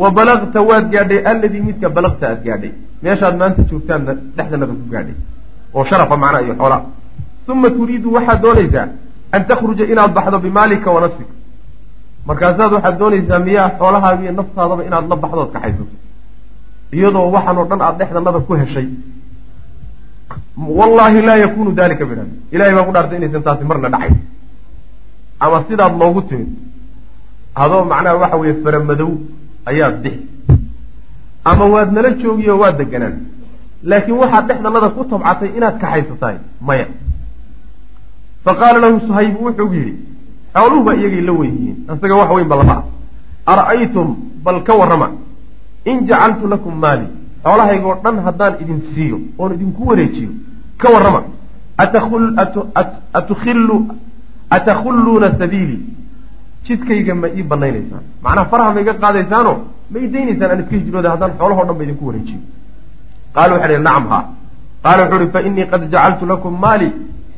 [0.00, 2.72] Wa balagta waad gaadhay alladii midka balagta aad gaadhay.
[3.02, 5.16] Meeshaad maanta joogtaanna dhexdanada ku gaadhay.
[5.74, 6.80] Oo sharafa macnaha iyo xoolaha
[7.52, 8.86] uma turiidu waxaad doonaysaa
[9.36, 11.32] an takhruja inaad baxdo bimaalika wa nafsika.
[12.28, 15.84] Markaasaad waxaad doonaysaa miyaa xoolahaaga iyo naftaadaba inaad la baxdood kaxaysato
[16.96, 18.86] iyadoo waxaan oo dhan aada dhexdanada ku heshay.
[20.78, 24.12] Wallaahi laa yakunu dalika bidhan ilahay baan ku dhaartay inaysan taasi marna dhacay.
[25.44, 26.50] Ama sidaad noogu timid
[27.54, 29.10] adoo macnaha waxa weeye faramadow
[29.70, 30.20] ayaad bixi.
[31.44, 33.16] Ama waad nala joogiyo waad deganaan
[33.90, 36.86] laakiin waxaad dhexdanada ku tabcatay inaad kaxaysatahay maya.
[38.44, 39.92] Fa qaala lahu suhayb wuxuu yidhi
[40.54, 42.84] xooluhuba iyagay la weyn yihiin isaga wax weyn ba lama ah
[43.52, 44.08] ara'aytum
[44.44, 45.08] bal ka warrama
[45.84, 47.06] in jacaltu lakum maali.
[47.44, 50.30] Xoolahaygoo dhan haddaan idin siiyo oon idinku wareejiyo.
[50.78, 51.22] Ka warrama
[54.50, 55.80] atakhulluuna sabiilii
[56.66, 59.52] jidkayga ma ii banaynaysaan macnaha faraha ma iga qaadaysaano
[59.92, 62.40] ma ii daynaysaan aan iska hijrooda haddaan xoolahoo dhan ba idinku wareejiyo.
[63.34, 64.18] Qaala waxay ihi nacam ha.
[64.84, 66.88] Qaala wuxuu uhi fa innii qad jacaltu lakum maali.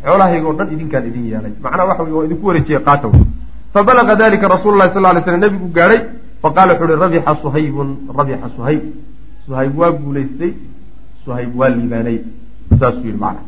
[0.05, 3.13] Xoolahaygoo dhan idinkaan idin yeelay macnaha waxa wey waan idinku wareejiyey qaatow.
[3.75, 6.01] Fabalaga dalika rasuulu lahi sal ly slam nebigu gaadhay
[6.45, 8.83] faqala wuxu uhi rabixa suhaybun rabixa suhayb
[9.47, 10.53] suhayb waa guulaystay
[11.25, 12.19] suhayb waa liibaanay
[12.81, 13.43] saasuu yihi macna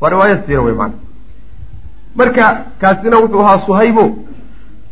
[0.00, 0.98] waa riwaayad siira wey macna
[2.20, 2.46] marka
[2.80, 4.04] kaasina wuxuu ahaa suhaybo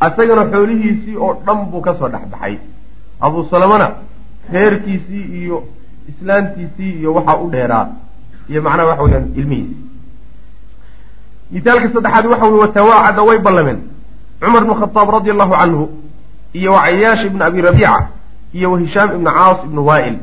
[0.07, 2.55] asagana xoolihiisii oo dhan buu ka soo dhexbaxay
[3.27, 3.87] abu salamana
[4.53, 5.57] reerkiisii iyo
[6.11, 7.85] islaantiisii iyo waxaa u dheeraa
[8.49, 9.75] iyo macnaha waxa weyaan ilmihiisi
[11.51, 13.79] misaalka saddexaad waxa wey watawaacada way ballameen
[14.41, 15.85] cumar bnu khadaab radi allahu canhu
[16.53, 18.07] iyo wa cayaash ibnu abi rabiica
[18.57, 20.17] iyo wa hishaam ibnu caas ibnu waa'il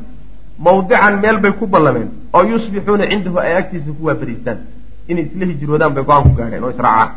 [0.59, 4.59] mawdican meel bay ku ballameen oo yusbixuuna cindahu ay agtiisa ku waabariistaan
[5.11, 7.11] inay isla hijroodaan bay go'aan ku gaadheen oo israacaan.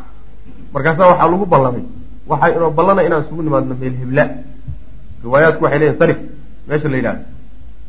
[0.74, 1.84] Markaasaa waxaa lagu ballamay
[2.30, 4.24] waxaa inoo ballana inaan isugu nimaadno meel hebla.
[5.24, 6.18] Riwaayaadku waxay leeyihiin sarif
[6.68, 7.22] meesha la yidhahdo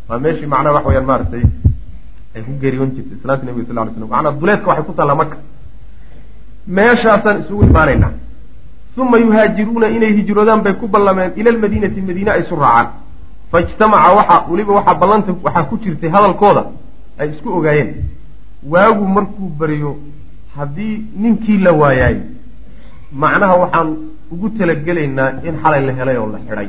[0.09, 1.43] waa meeshii macnaha wax weyaan maaragtay
[2.35, 5.37] ay ku geeriyoon jirtay islaanta nabiga sal ly slam macnaa duleedka waxay ku taallaa marka
[6.77, 8.11] meeshaasaan isugu imaanaynaa
[8.97, 12.87] uma yuhaajiruuna inay hijroodaan bay ku ballameen ila almadiinati madiine ay isu raacaan
[13.51, 16.63] faijtamaca waxaa weliba waxaa ballanta waxaa ku jirtay hadalkooda
[17.19, 17.89] ay isku ogaayeen
[18.73, 19.91] waagu markuu beriyo
[20.57, 22.17] haddii ninkii la waayaay
[23.11, 23.89] macnaha waxaan
[24.31, 26.67] ugu talagelaynaa in xalay la helay oo la xidhay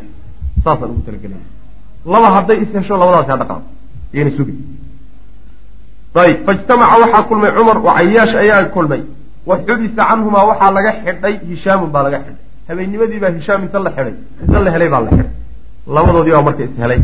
[0.65, 1.51] saasaan ugu talagelaynaa
[2.13, 3.69] laba hadday is hesho labadaasi ha dhaqaaqo
[4.15, 4.55] iyana sugi
[6.15, 9.03] ayib faijtamaca waxaa kulmay cumar oo cayaash ayaa kulmay
[9.47, 12.37] wa xubisa canhumaa waxaa laga xidhay hishaamun baa laga xidhay.
[12.69, 14.15] Habeenimadii baa hishaam inta la xidhay.
[14.43, 15.31] Inta la helay baa la xidhay.
[15.95, 17.01] Labadoodii baa marka is helay.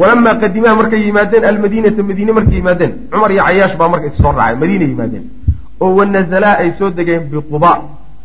[0.00, 4.56] Walamaa qadimaha markay yimaadeen almadiinata madiine markay yimaadeen cumar iyo cayaash baa marka issoo raacay
[4.62, 5.24] madiina yimaadeen.
[5.80, 7.72] Oo wanazalaa ay soo degeen biquba.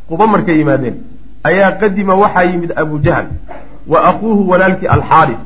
[0.10, 0.96] Quba markay yimaadeen.
[1.44, 3.28] Ayaa qadima waxaa yimid abu jahl
[3.88, 5.40] wa akuuhu walaalkii alxaaris.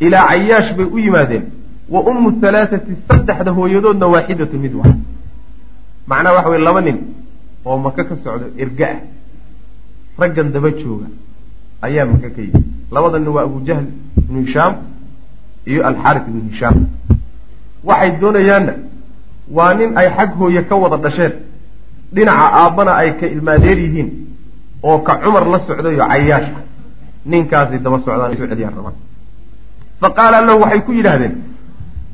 [0.00, 1.44] Ilaa cayaash bay u yimaadeen.
[1.92, 4.94] Wa ummu halaathati saddexda hooyadoodna waaxidatu mid wax
[6.06, 6.98] macnaha waxa weye laba nin
[7.64, 9.00] oo maka ka socdo erga ah.
[10.18, 11.06] Raggan daba jooga
[11.82, 12.64] ayaa maka ka yimid.
[12.90, 13.86] Labadanna waa abu jahl
[14.18, 14.74] ibnu hishaam
[15.66, 16.76] iyo alxaaris ibnu hishaam
[17.84, 18.74] waxay doonayaanna
[19.50, 21.32] waa nin ay xag hooye ka wada dhasheen.
[22.12, 24.08] Dhinaca aabbana ay ka ilmaadeer yihiin
[24.82, 26.50] oo ka cumar la socdayo cayaash.
[26.56, 26.62] Ah
[27.24, 28.96] ninkaasay daba socdaan soo celiyaan rabaan.
[30.00, 31.34] Fa qaala lahu waxay ku yidhaahdeen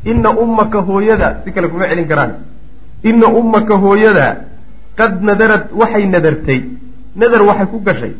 [0.05, 2.33] inna ummaka hooyada si kale kuma celin karaan
[3.02, 4.26] inna ummaka hooyada
[4.98, 6.61] qad nadarad waxay nadartay.
[7.16, 8.12] Nadar waxay ku gashay.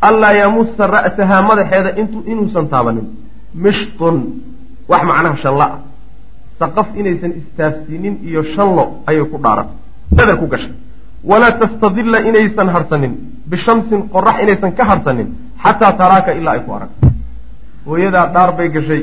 [0.00, 3.06] Allaa yamusa ra'sahaa madaxeeda intu inuusan taabanin.
[3.54, 4.16] Mishtun
[4.88, 5.78] wax macnaha shanla ah
[6.60, 9.68] saqaf inaysan istaafsiinin iyo shanlo ayay ku dhaaran.
[10.16, 10.72] Nadar ku gashay.
[11.24, 13.12] Walaa tastadilla inaysan harsanin.
[13.50, 15.28] Bishamsin qorax inaysan ka harsanin.
[15.62, 16.92] Xataa taraaka ilaa ay ku arag
[17.86, 19.02] hooyadaa dhaar bay gashay.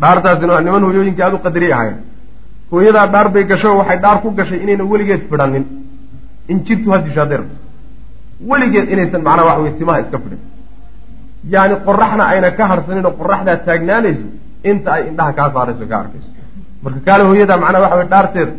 [0.00, 1.96] Dhaartaasina waa niman hooyooyinka aada u qadariy ahayen
[2.74, 5.64] hooyadaa dhaar bay gashay oo waxay dhaar ku gashay inaynan weligeed fidhanin.
[6.52, 7.40] Injirtu rabto
[8.50, 10.40] weligeed inaysan macnaha waxa weye timaha iska fidhin.
[11.52, 14.26] Yacni qoraxna ayna ka harsanin oo qoraxdaa taagnaanayso
[14.70, 16.28] inta ay indhaha kaa saarayso ka arkayso.
[16.82, 18.52] Marka kaale hooyadaa macnaha waxa weye dhaarteeda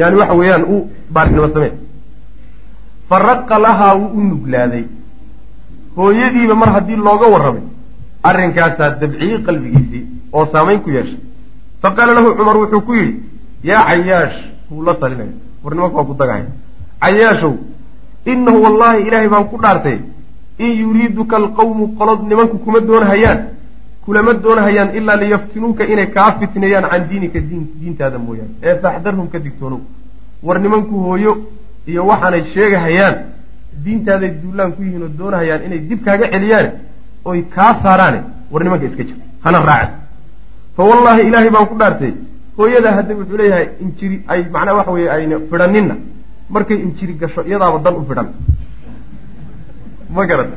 [0.00, 0.76] yani waxa weeyaan u
[1.14, 1.72] baarinimo samee.
[3.08, 4.84] Faraqa lahaa wuu u nuglaaday.
[5.96, 7.64] Hooyadiiba mar haddii looga warramay
[8.28, 10.02] arrinkaasaa dabciyey qalbigiisii
[10.32, 11.20] oo saamayn ku yeeshay.
[11.82, 13.14] Fa qaala lahu cumar wuxuu ku yidhi
[13.64, 14.36] yaa cayaash
[14.70, 15.32] wuu la talinaya
[15.64, 16.46] war nimanka waa ku dagahaya
[17.00, 17.54] cayaashow
[18.32, 19.98] innahu wallaahi ilaahay baan ku dhaartay
[20.58, 23.40] in yuriiduka alqawmu qolod nimanku kuma doonahayaan
[24.04, 28.52] kulama doonahayaan ilaa liyaftinuuka inay kaa fitneeyaan can diinika diin diintaada mooyaane.
[28.62, 29.80] Ee faxdarhum ka digtoonow.
[30.42, 31.32] War nimanku hooyo
[31.86, 33.14] iyo waxaanay sheegahayaan
[33.84, 36.70] diintaaday duulaan ku yihiin oo doonahayaan inay dib kaaga celiyaane
[37.24, 38.20] oy kaa saaraane.
[38.52, 39.92] War nimanka iska jir hana raaci
[40.76, 42.12] fa wallaahi ilaahay baan ku dhaartay
[42.58, 45.94] hooyadaa hadda wuxuu leeyahay injiri ay macnaha waxa weye ayna fidhaninna
[46.54, 48.28] markay injiri gasho iyadaaba dan u fidhan.
[50.14, 50.56] Ma garata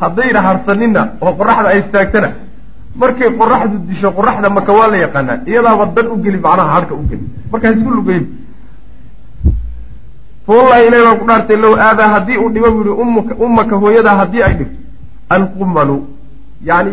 [0.00, 2.28] haddayna harsaninna oo qoraxda ay istaagtana
[3.02, 7.04] markay qoraxdu disho qoraxda maka waa la yaqaanaa iyadaaba dan u geli macnaha hadhka u
[7.10, 7.26] geli.
[7.52, 8.24] Marka isku lugeyn.
[10.46, 14.54] Fawallahi ilahi ku dhaartay low aadaa haddii uu dhibo buu yihi ummaka hooyadaa haddii ay
[14.58, 14.76] dhigto
[15.36, 15.96] alqumalu
[16.68, 16.92] yacni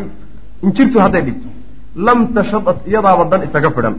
[0.66, 1.48] injirtu hadday dhigto
[1.95, 3.95] lam tashadat iyadaaba dan isaga fidhan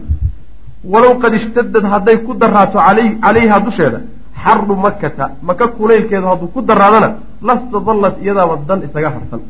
[0.83, 3.99] walow qad ishtadad hadday ku daraato alay calayha dusheeda
[4.43, 7.09] xaru makata maka kulaylkeedu hadduu ku daraadana
[7.41, 9.41] lastadallat iyadaaba dan isaga harsan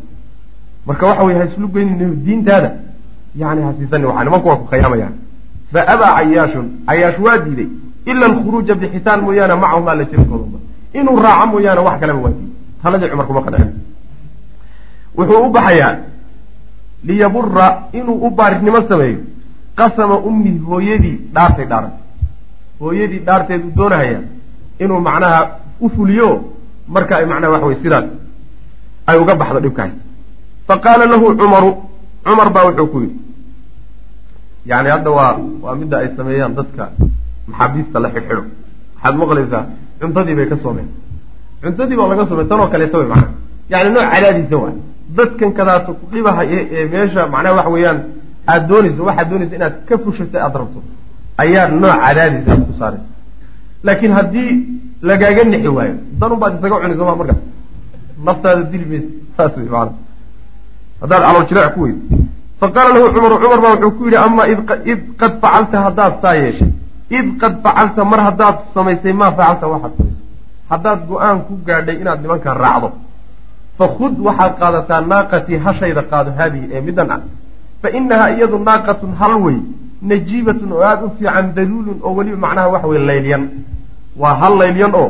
[0.87, 1.45] marka waxa weye ha
[2.25, 2.69] diintaada
[3.35, 5.13] yani hasiisani waxa nimanku waa ku khayaamayaan
[5.73, 7.69] fa abaa cayaashun cayaash waa diiday
[8.05, 10.59] ila alkhuruuja bixitaan mooyaane macahum alla jirkooda
[10.93, 12.53] inuu raaco mooyaane wax kaleba waa diiday
[12.83, 13.71] taladii cumar kuma qancin
[15.17, 15.95] wuxuu u baxayaa
[17.03, 19.19] liyabura inuu u baarinimo sameeyo.
[19.75, 21.93] qasama ummihi hooyadii dhaartay dhaaran.
[22.79, 24.19] hooyadii dhaarteedu doonahaya
[24.79, 25.39] inuu macnaha
[25.81, 26.29] u fuliyo
[26.87, 28.05] marka ay macnaha waxa weye sidaas
[29.07, 29.91] ay uga baxdo dhibkaas.
[30.67, 31.71] fa qaala lahu cumaru
[32.25, 33.17] cumar baa wuxuu ku yidhi
[34.65, 36.83] yani hadda waa waa midda ay sameeyaan dadka
[37.47, 38.43] maxaabiista la xidhxidho.
[38.95, 39.63] Waxaad maqlaysaa
[39.99, 40.87] cuntadii bay ka soomeen.
[41.61, 43.33] Cuntadii baa laga soomay tanoo kaleeta wey macnaha.
[43.69, 44.75] Yani nooc cadaadiisa waay
[45.17, 47.99] dadkan kadaata ku dhibaha ee meesha macnaha waxa weeyaan
[48.47, 50.79] aada doonayso waxaad doonaysa inaad ka fushato aada rabto.
[51.37, 53.07] Ayaad nooc cadaadisa aad ku saaraysa
[53.85, 54.51] laakiin haddii
[55.01, 57.41] lagaaga nixi waayo danun baad isaga cuni sooma markaas
[58.25, 59.91] naftaada dili maysa saas wey maana.
[61.01, 61.99] Haddaad calool jileec ku weydo
[62.59, 64.43] fa qaala lahu cumaru cumar baa wuxuu ku yidhi ama
[64.91, 66.71] id qad facalta haddaad saa yeeshay.
[67.17, 70.23] Id qad facalta mar haddaad samaysay maa facalta waxaad samaysay.
[70.71, 72.89] Haddaad go'aan ku gaadhay inaad nimankan raacdo
[73.79, 77.21] fakhud waxaad qaadataa naaqatii hashayda qaado haadihi ee middan ah
[77.81, 79.57] fa inahaa iyadu naaqatun hal wey
[80.11, 83.43] najiibatun oo aada u fiican daluulun oo weliba macnaha waxa weye laylyan
[84.21, 85.09] waa hal laylyan oo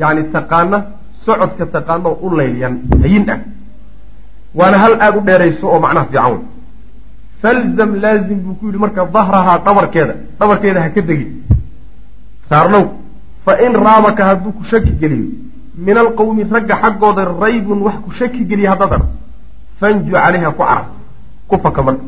[0.00, 0.78] yacni taqaana
[1.26, 3.38] socodka taqaano u laylyan hayin ah
[4.58, 6.40] waana hal aada u dheerayso oo macnaha fiican wey
[7.42, 11.30] falzam laazim buu ku yidhi marka dahrahaa dhabarkeeda dhabarkeeda ha ka degin
[12.50, 12.84] saarnow
[13.44, 15.26] fa in raabaka hadduu ku shaki geliyo
[15.86, 19.08] min alqowmi ragga xaggooda raybun wax ku shaki geliya haddaad arko
[19.80, 20.86] fanju calayha ku carab
[21.48, 22.04] ku faka marka.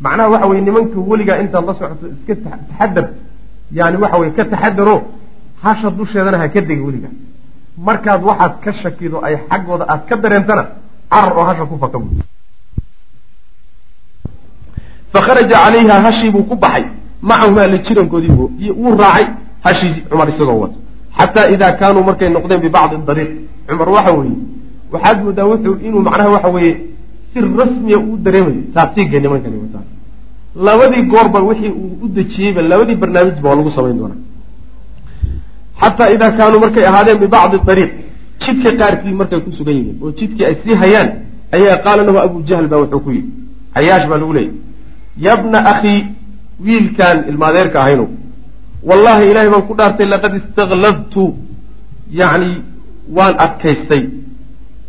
[0.00, 3.06] Macnaha waxa weye nimanka weligaa intaad la socoto iska taxadar
[3.72, 4.96] yani waxa weye ka taxadaro
[5.62, 7.14] hasha dusheedana ha ka dega weligaa
[7.86, 10.62] markaad waxaad ka shakido ay xaggooda aad ka dareentana
[11.10, 11.98] carar oo hasha ku faka
[15.12, 16.84] fakharaja calayha hashii buu ku baxay.
[17.22, 18.32] Macahumaa la jirankoodii
[18.76, 19.26] wuu raacay.
[19.64, 20.83] Hashii cumar isagoo wata
[21.18, 23.30] xataa idaa kaanuu markay noqdeen bibacdi dariiq.
[23.68, 24.36] Cumar waxa weeye
[24.92, 26.72] waxaad moodaa wuxuu inuu macnaha waxa weeye
[27.32, 29.86] si rasmiya uu dareemayo taatiigga nimankani wataan
[30.66, 34.20] labadii goorba wixii uu u dejiyeyba labadii barnaamijba waa lagu samayn doonaa.
[35.80, 37.92] Xataa idaa kaanuu markay ahaadeen bibacdi dariiq
[38.42, 41.08] jidka qaarkii markay ku sugan yihiin oo jidkii ay sii hayaan
[41.56, 43.30] ayaa qaala lahu abu jahl baa wuxuu ku yidhi
[43.74, 44.52] cayaash baa lagu leeyay
[45.26, 46.00] yabna akhii
[46.66, 48.06] wiilkaan ilmaadeerka ahayno
[48.88, 51.24] wallahi ilahay baan ku dhaartay laqad istakladtu
[52.20, 52.50] yacni
[53.16, 54.02] waan adkaystay.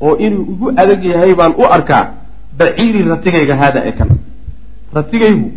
[0.05, 2.03] Oo inuu igu adag yahay baan u arkaa
[2.60, 4.10] baciiri ratigayga haada ee kan.
[4.97, 5.47] Ratigaygu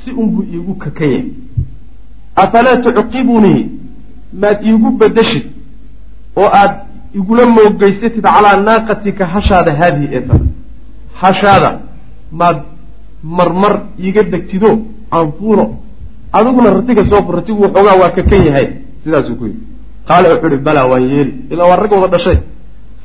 [0.00, 1.26] si unbuu iigu kakan yahay
[2.42, 3.60] afalaa tucqibunii
[4.40, 5.46] maad iigu bedeshid
[6.36, 6.72] oo aad
[7.18, 10.40] igula moogeysatid calaa naaqatika hashaada haadihi ee tan.
[11.20, 11.70] Hashaada
[12.40, 12.58] maad
[13.22, 14.70] marmar iiga degtido
[15.10, 15.64] anfuuro
[16.32, 18.68] adiguna ratiga soo fur ratigu waxoogaa waa kakan yahay.
[19.04, 19.60] Sidaasuu ku yidhi.
[20.08, 21.34] Qaala wuxuu ihi balaa waan yeeli.
[21.50, 22.38] Ilaa waa rag wada dhashay.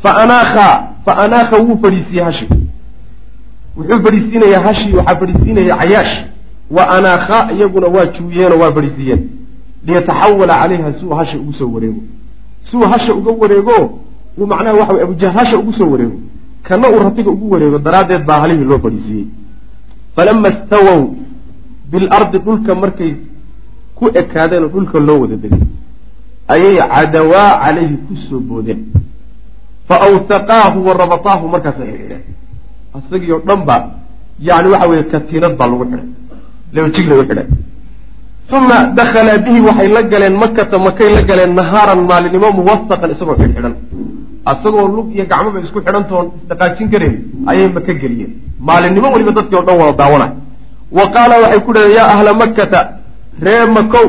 [0.03, 0.67] Fa anaakha
[1.05, 2.47] fa anaakha wuu fadhiisiiyey hashi
[3.77, 6.13] wuxuu fadhiisiinayaa hashi waxaa fadhiisiinaya cayaash.
[6.71, 9.21] Wa anaakha iyaguna waa juuyeenoo waa fadhiisiiyeen.
[9.85, 12.01] Liyataxawala calayha siuu hasha ugu soo wareego.
[12.71, 13.99] Siuu hasha uga wareego
[14.37, 16.17] uu macnaha waxa wey abujahl hasha ugu soo wareego.
[16.63, 19.25] Kana uu ratiga ugu wareego daraaddeed baa halihii loo fadhiisiiyey.
[20.15, 21.15] Falama stawow
[21.93, 23.11] bilardi dhulka markay
[23.97, 25.63] ku ekaadeen oo dhulka loo wada degay
[26.53, 28.79] ayay cadawaa calayhi ku soo boodeen.
[29.87, 32.23] Fa awthaqaahu wa rabataahu markaasay xidheen
[32.97, 33.75] asagii oo dhan ba
[34.47, 36.07] yani waxa weeye katiinad baa lagu xidhay
[36.75, 37.47] lewjig lagu xidhay.
[38.57, 43.75] Uma dakhalaa bihi waxay la galeen makata makay la galeen nahaaran maalinimo muwasaqan isagoo xidhxidhan
[44.51, 47.15] asagoo lug iyo gacmoba isku xidhantoon isdhaqaajin karayn
[47.49, 48.31] ayay maka geliyeen.
[48.67, 50.31] Maalinimo weliba dadkii o dhan wada daawanay
[50.97, 52.79] wa qaala waxay ku dhaheen yaa ahla makkata
[53.45, 54.05] ree makow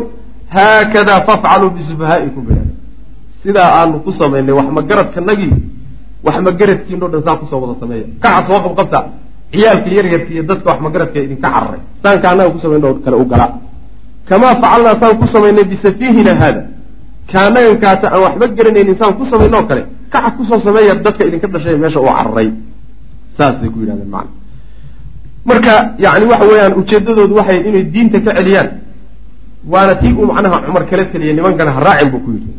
[0.55, 2.43] haakadaa fafcaluu bisufahaa'ikum.
[2.49, 2.71] Bidhaheen
[3.43, 5.53] sidaa aanu ku samaynay wax magaradkanagii
[6.27, 8.07] wax magaradkiinoo dhan saa ku soo wada sameeya.
[8.23, 8.99] Kaca soo qabqabta
[9.53, 13.27] ciyaalka yaryarka iyo dadka wax magaradka idinka cararay saanka annaga ku samayn oo kale u
[13.33, 13.51] galaa
[14.29, 16.63] kamaa facalnaa saan ku samaynay bisafiihina haada.
[17.33, 19.83] Kaanagankaata aan waxba garanaynin saan ku samaynoo kale.
[20.13, 22.49] Kaca ku soo sameeya dadka idinka dhashay meesha uu cararay
[23.39, 24.31] saasay ku yidhahdeen macana
[25.51, 25.73] marka
[26.05, 28.69] yani waxa weeyaan ujeedadoodu waxay inay diinta ka celiyaan.
[29.73, 32.51] Waana tii uu macnaha cumar kala teliyay nimankana ha raacin buu ku yidhi.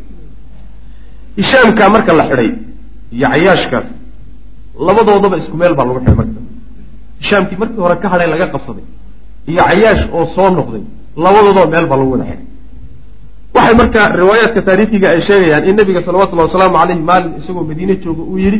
[1.38, 2.50] Hishaamkaa marka la xidhay
[3.16, 3.88] iyo cayaashkaas
[4.88, 6.40] labadoodaba isku meel baa lagu xidhay marka.
[7.22, 8.86] Hishaamkii markii hore ka hadhay laga qabsaday
[9.52, 10.84] iyo cayaash oo soo noqday
[11.24, 12.44] labadoodaba meel baa lagu wada xidhay
[13.56, 18.24] waxay marka riwaayaadka taariikhiga ay sheegayaan in nabiga salawatullahi wasalaamu caleyhi maalin isagoo madiine jooga
[18.32, 18.60] uu yidhi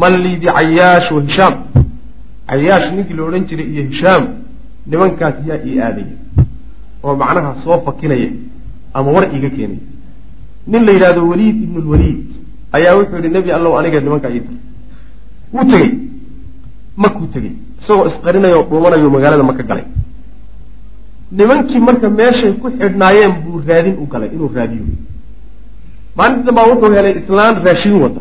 [0.00, 1.54] man lii bicayaash wa hishaam
[2.48, 4.24] cayaash ninkii la odhan jiray iyo hishaam
[4.90, 6.14] nimankaas yaa ii aadaya
[7.04, 8.30] oo macnaha soo fakinaya
[8.94, 9.82] ama war iiga keenaya
[10.72, 12.20] nin la yidhahdo waliid ibnu lwaliid
[12.76, 14.56] ayaa wuxuu yihi nebi allow aniga nimankaa ii tar
[15.54, 15.90] wuu tegey
[17.02, 19.84] makuu tegey isagoo isqarinaya oo dhuumanayo magaalada maka galay.
[21.38, 24.84] Nimankii marka meeshay ku xidhnaayeen buu raadin u galay inuu raadiyo.
[26.16, 28.20] Maalintii dambaa wuxuu helay islaan raashin wada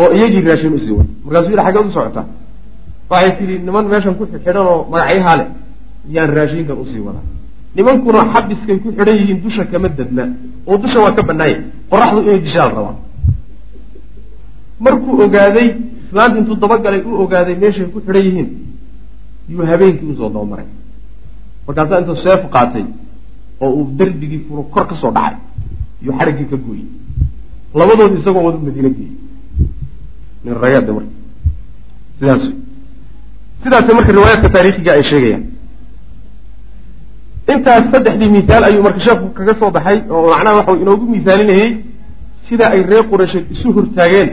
[0.00, 1.10] oo iyagii raashin u sii wada.
[1.24, 2.26] Markaasuu yidhi xaggeed u socotaa
[3.10, 5.48] waxay tidhi niman meeshan ku xidhan oo magacyahaa leh
[6.14, 7.24] yaan raashinkan u sii wadaa
[7.76, 10.24] nimankuna xabiskay ku xidhan yihiin dusha kama dadna
[10.68, 11.58] oo dusha waa ka banaaya
[11.90, 12.96] qoraxdu inay dishaal rabaa.
[14.84, 15.68] Markuu ogaaday
[16.04, 18.48] islaanta intuu dabagalay u ogaaday meeshay ku xidhan yihiin
[19.50, 20.68] yuu habeenkii u soo dabamaray
[21.66, 22.84] markaasaa intuu seef qaatay
[23.60, 25.36] oo uu darbigii furo kor ka soo dhacay
[26.04, 26.86] yuu xariggii ka gooyey.
[27.74, 29.12] Labadood isagoo wadu madiine geeyey.
[30.44, 31.12] Min rayaadda marka.
[32.18, 32.44] Sidaas
[33.62, 35.44] sidaas marka riwaayaadka taariikhiga ay sheegayaan.
[37.52, 41.70] Intaas saddexdii mihaal ayuu marka sheekhu kaga soo baxay oo macnaha waxa inoogu mihaalinayey
[42.48, 44.28] sida ay reer quraysheed isu hortaageen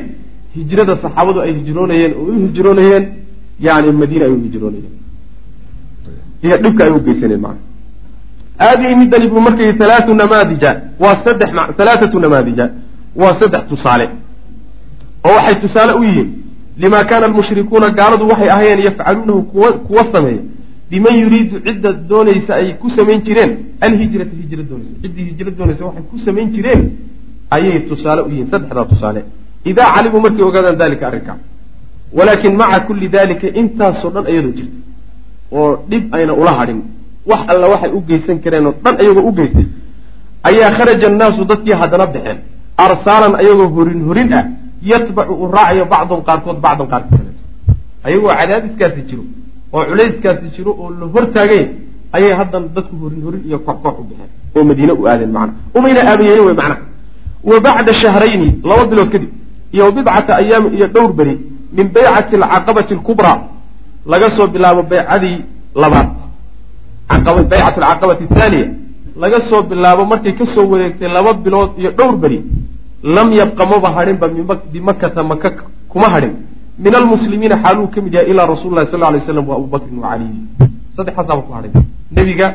[0.56, 3.04] hijrada saxaabadu ay hijroonayeen oo u hijroonayeen
[3.66, 4.94] yani madiine ay u hijroonayeen
[6.46, 7.62] iyo dhibka ay u geysaneen macna
[8.68, 10.72] aadihi midani buu marka yihi halaatu namaadija
[11.04, 11.50] waa saddex
[11.80, 12.66] halaathatu namaadija
[13.22, 14.06] waa saddex tusaale.
[15.28, 16.30] Oo waxay tusaale u yihiin
[16.84, 20.44] lima kaana almushrikuuna gaaladu waxay ahayeen yafcaluunahu kuwa kuwa sameeya
[20.90, 23.52] biman yuriidu cidda doonaysa ay ku samayn jireen
[23.86, 26.82] alhijrata hijra doonaysa ciddii hijra doonaysa waxay ku samayn jireen
[27.56, 29.22] ayay tusaale u yihiin saddexdaa tusaale
[29.72, 31.38] idaa calimuu markay ogaadaan dalika arrinkaa
[32.18, 34.78] walaakin maca kulli dalika intaasoo dhan iyadoo jirta
[35.58, 36.80] oo dhib ayna ula hadhin
[37.32, 39.66] wax alla waxay u geysan kareen oo dhan ayagoo u geystay
[40.50, 42.38] ayaa kharaja annaasu dadkii haddana baxeen
[42.86, 44.46] arsaalan ayagoo horin horin ah
[44.82, 47.42] yatbacu uu raacayo bacdun qaarkood bacdan qaarka kaleeto
[48.04, 49.24] ayagoo cadaadiskaasi jiro
[49.74, 51.64] oo culayskaasi jiro oo la hortaagay
[52.16, 55.54] ayay haddana dadku horin horin iyo koox koox u baxeen oo madiine u aadeen macna.
[55.76, 56.82] Umayna aabayeelin wey macnaha
[57.44, 59.30] wa bacda shahrayni laba bilood kadib
[59.74, 61.36] iyo bidcata ayaami iyo dhowr beri
[61.74, 63.40] min baycati alcaqabati alkubraa
[64.12, 65.38] laga soo bilaabo baycadii
[65.76, 66.10] labaad.
[67.50, 68.68] Baycat alcaqabati athaaniya
[69.22, 72.40] laga soo bilaabo markay ka soo wareegtay laba bilood iyo dhowr beri
[73.06, 74.28] lam yabqa maba hadhinba
[74.74, 75.50] bimakata maka
[75.90, 76.34] kuma hadhin
[76.84, 80.10] min almuslimiina xaaluu ka mid yahay ilaa rasul lahi sal lay slam wa abubakrin wa
[80.10, 80.34] caliy
[80.98, 81.72] saddexaasaaba ku hadhay
[82.18, 82.48] nebiga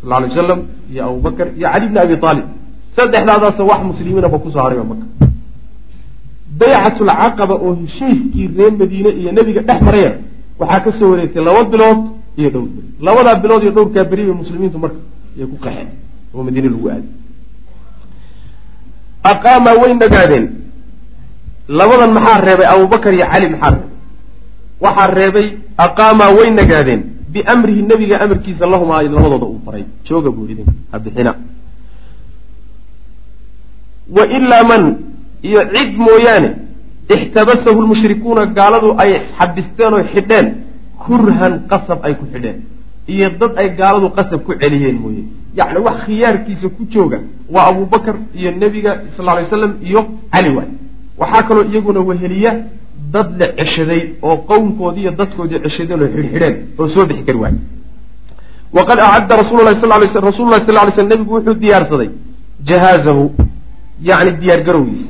[0.00, 0.60] sal lay wasalam
[0.92, 2.46] iyo abubakr iyo cali bni abi aalib
[2.96, 5.06] saddexdaadaasa wax muslimiinaba ku soo hadhayba maka
[6.58, 10.12] baycatulcaqaba oo heshiiskii reer madiine iyo nebiga dhex maraya
[10.60, 12.00] waxaa ka soo wareegtay laba bilood
[12.40, 15.00] iyo dhowr beri labadaa bilood iyo dhowrkaa beri bay muslimiintu marka
[15.38, 15.88] yay ku qaxeen
[16.34, 17.08] oo madiine lagu aaday
[19.24, 20.44] aqaamaa way nagaadeen
[21.68, 22.66] labadan maxaa reebay?
[22.66, 23.88] Abubakar iyo cali maxaa reebay?
[24.84, 25.46] Waxaa reebay
[25.78, 27.00] aqaamaa way nagaadeen
[27.32, 29.84] biamrihi nebiga amarkiisa lahumaa labadooda uu faray.
[30.04, 31.32] Jooga buu idin ha bixina.
[34.16, 34.82] Wa ilaa man
[35.42, 36.50] iyo cid mooyaane
[37.14, 40.46] ixtabasahu lmushrikuuna gaaladu ay xabisteen oo xidheen.
[41.02, 42.58] Kurhan qasab ay ku xidheen.
[43.06, 45.24] Iyo dad ay gaaladu qasab ku celiyeen mooye
[45.58, 47.18] yacni wax khiyaarkiisa ku jooga
[47.54, 50.00] waa abubakar iyo nebiga sal ly slam iyo
[50.32, 50.70] cali waay.
[51.20, 52.52] Waxaa kaloo iyaguna weheliya
[53.12, 57.54] dad la ceshaday oo qowmkoodii iyo dadkoodii ceshadeen oo xidhxidheen oo soo bixi kari waay
[58.76, 62.10] waqad acadda rasuululahi sal lay rasuululahi sal lay sl nebigu wuxuu diyaarsaday
[62.68, 63.24] jahaazahu
[64.08, 65.08] yacni diyaar garowgiisa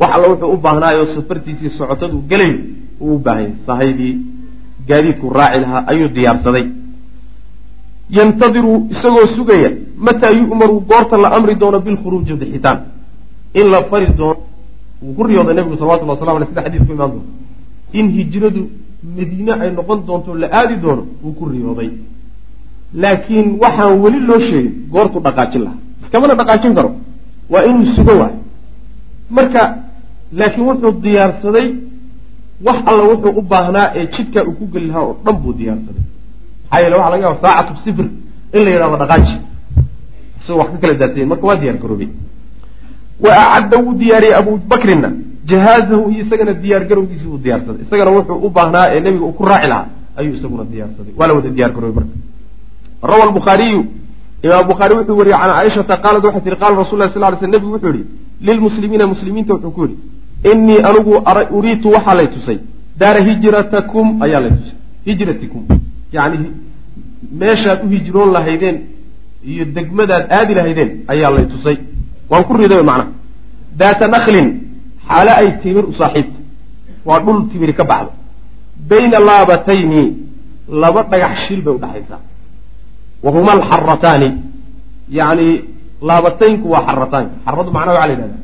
[0.00, 2.58] wax alla wuxuu u baahnaayo safartiisii socotadu gelayo
[3.00, 4.14] uu u baahanyay sahaydii
[4.88, 6.64] gaadiidku raaci lahaa ayuu diyaarsaday
[8.10, 9.70] yantadiru isagoo sugaya
[10.06, 12.78] mataa yu'maru goorta la amri doono bilkhuruuji bixitaan
[13.54, 14.36] in la fari doono
[15.02, 17.24] wuu ku riyooday nebigu salawatullah waslam aleh sida xadiis ku imaan doono
[17.92, 18.62] in hijradu
[19.16, 21.90] madiine ay noqon doonto la aadi doono wuu ku riyooday
[22.94, 26.90] laakiin waxaan weli loo sheegin goortuu dhaqaajin lahaa iskamana dhaqaajin karo
[27.52, 28.34] waa inuu sugo waay
[29.30, 29.62] marka
[30.38, 31.68] laakiin wuxuu diyaarsaday
[32.66, 36.04] wax alla wuxuu u baahnaa ee jidkaa uu ku geli lahaa oo dhan buu diyaarsaday
[36.70, 38.06] maxaa yeele waxa laga yaaba saacatu sifir
[38.52, 39.34] in la yidhahdo dhaqaaji.
[40.40, 42.08] Isagoo wax ka kala daadsayen marka waa diyaar garoobay
[43.24, 45.08] wa acadda wuu diyaariyey abubakrinna
[45.50, 47.82] jahaazahu iyo isagana diyaar garowgiisi buu diyaarsaday.
[47.86, 49.86] Isagana wuxuu u baahnaa ee nebiga uu ku raaci lahaa.
[50.16, 51.12] Ayuu isaguna diyaarsaday.
[51.18, 52.14] Waa la wada diyaar garoobay marka.
[53.02, 53.80] Rawa albukhaariyu
[54.42, 57.50] imaam bukhaari wuxuu wariyey can caaishata qaalat waxay tihi qaala rasul lah sal ly sl
[57.54, 58.04] nebigu wuxuu yihi
[58.46, 59.96] lilmuslimiina muslimiinta wuxuu ku yidhi
[60.52, 61.12] inii anigu
[61.58, 62.58] uriitu waxaa lay tusay.
[63.00, 64.76] Daara hijratakum ayaa lay tusay.
[65.04, 65.62] Hijratikum
[66.16, 66.38] yani
[67.40, 68.76] meeshaad u hijroon lahaydeen
[69.50, 71.76] iyo degmadaad aadi lahaydeen ayaa lay tusay.
[72.30, 73.08] Waan ku riday macnaha
[73.80, 74.48] daata naklin
[75.08, 76.38] xaale ay timir u saaxiibta.
[77.08, 78.12] Waa dhul timiri ka baxdo.
[78.90, 80.02] Bayna laabatayni
[80.82, 82.20] laba dhagax shil bay udhaxaysaa
[83.24, 84.28] wa huma alxarataani
[85.18, 85.48] yani
[86.08, 87.34] laabataynku waa xarataanka.
[87.46, 88.38] Xaradu macnaha waxaa la yidhahda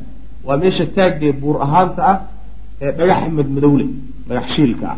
[0.47, 2.17] waa meesha taagdee buur ahaanta ah
[2.85, 3.85] ee dhagax madmadowle
[4.27, 4.97] dhagax shiilka ah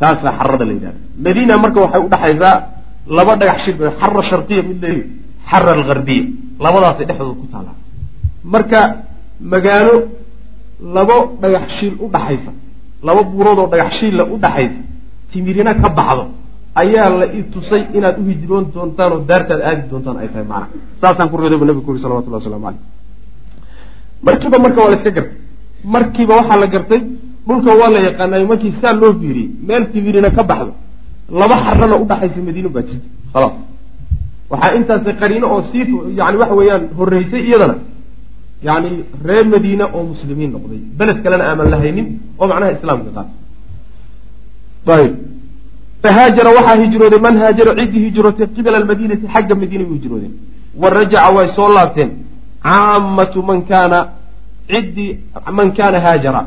[0.00, 2.54] taasaa xarada la yidhahda madiina marka waxay udhaxaysaa
[3.16, 5.02] laba dhagax bay xara sharqiya mid leeyi
[5.50, 6.24] xara algarbiya
[6.64, 7.76] labadaasay dhexdooda ku taallaa.
[8.54, 8.80] Marka
[9.52, 9.94] magaalo
[10.96, 12.52] labo dhagax shiil udhaxaysa
[13.06, 14.80] laba buurood oo dhagax shiilla udhaxaysa
[15.32, 16.24] timirina ka baxdo
[16.82, 20.66] ayaa la i tusay inaad u hijroon doontaan oo daartaad aadi doontaan ay tahay macna.
[21.00, 22.82] Saasaan ku reeday bu nabigu ku yuri salawatullah waslamu caleyh
[24.26, 25.36] markiiba marka waa la iska gartay.
[25.94, 27.00] Markiiba waxaa la gartay
[27.48, 30.72] dhulka waa la yaqaanay markii saa loo fiiriyey meel timirina ka baxdo.
[31.40, 33.08] Laba xarana udhaxaysa madiino baa jirta.
[33.32, 33.54] Khalaas.
[34.50, 35.84] Waxaa intaasi qariino oo sii
[36.18, 37.76] yani waxa weeyaan horreysay iyadana.
[38.68, 38.88] Yani
[39.28, 40.80] reer madiina oo muslimiin noqday.
[40.98, 42.06] Beled kalena aaman lahaynin
[42.40, 43.32] oo macnaha islaamka qaata
[45.00, 45.14] ayb
[46.02, 50.32] fahaajara waxaa hijrooday man haajara ciddii hijrootay qibala almadiinati xagga madiina u hijroodeen
[50.82, 52.10] wa rajaca way soo laabteen.
[52.66, 53.98] Caamatu man kaana
[54.72, 55.10] ciddii
[55.58, 56.40] man kaana haajara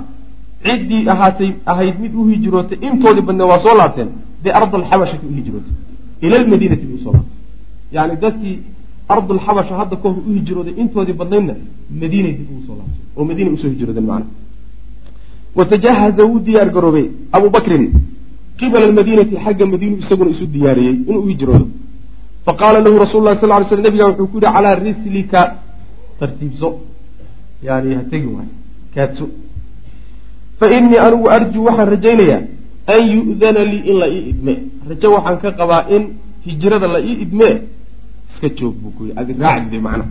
[0.66, 4.10] ciddii ahaatay ahayd mid u hijrootay intoodii badnee waa soo laabteen.
[4.44, 5.74] Biardi alxabashati u hijrootay.
[6.26, 7.36] Ila lmadiinati bay u soo laabtay.
[7.96, 8.56] Yani dadkii
[9.14, 11.54] ardulxabasha hadda kahor u hijrooday intoodii badnaydna
[12.02, 14.28] madiinay dib ugu soo laabtay oo madiina u soo hijroodeen macna
[15.58, 17.86] watajahaza wuu diyaar garoobay abu bakrin.
[18.62, 21.68] Almadiinati xagga madiinu isaguna isu diyaariyey inuu hijroodo.
[22.46, 25.42] Faqaala lahu rasul lah sal ly sl nabiga wuxuu ku yihi calaa rislika.
[26.20, 26.70] Tartiibso.
[27.68, 28.50] Yani ha tegi waay
[28.96, 29.26] kaadso
[30.60, 32.42] fa inii anigu arjuu waxaan rajaynayaa
[32.96, 34.54] an yu'dana lii in la ii idme.
[34.90, 36.04] Rajo waxaan ka qabaa in
[36.46, 37.56] hijrada la ii idmee
[38.30, 39.20] iska joog buu ku yidhi.
[39.20, 40.10] Adi raacdide macnaha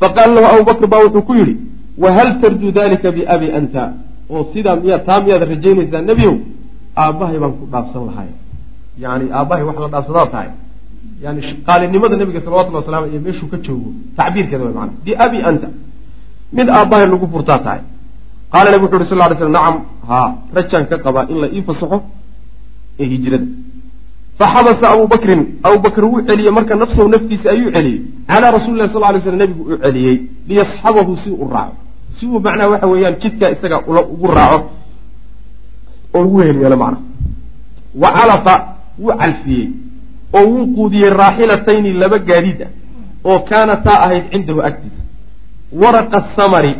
[0.00, 1.56] faqaala lahu abubakr baa wuxuu ku yidhi
[1.98, 3.92] wahal tarjuu dalika biabi anta?
[4.30, 6.36] Oo sidaa miyaa taa miyaad rajaynaysaa nebiyow
[6.96, 8.28] aabbahay baan ku dhaafsan lahay
[8.98, 10.48] yani aabbahay wax la dhaafsadaa tahay.
[11.22, 15.68] Yani qaalinimada nabiga salawatulli wasalam iyo meeshuu ka joogo tacbiirkeeda way maana biabi anta.
[16.52, 17.80] Mid aabbahay lagu furtaa tahay
[18.52, 19.76] qaala nabi wuxu uhi sal ly slam nacam
[20.08, 21.98] haa rajaan ka qabaa in la ii fasaxo
[23.00, 23.46] ee hijrada
[24.38, 28.88] faxabasa abu bakrin abu bakr wuu celiyey marka nafsahu naftiisa ayuu celiyey calaa rasuli lah
[28.92, 30.16] sal lay slam nabigu u celiyey
[30.48, 31.76] liyasxabahu si uu raaco
[32.16, 33.76] si uu macnaha waxa weeyaan jidkaa isaga
[34.14, 34.58] ugu raaco
[36.14, 36.98] oo ugu heliyeelo macna
[38.02, 38.54] wa calafa
[38.98, 39.66] wuu calfiyey
[40.36, 42.70] oo wuu quudiyey raaxilatayni laba gaadiid ah
[43.24, 45.02] oo kaanataa ahayd cindahu agtiisa
[45.82, 46.72] waraqa samari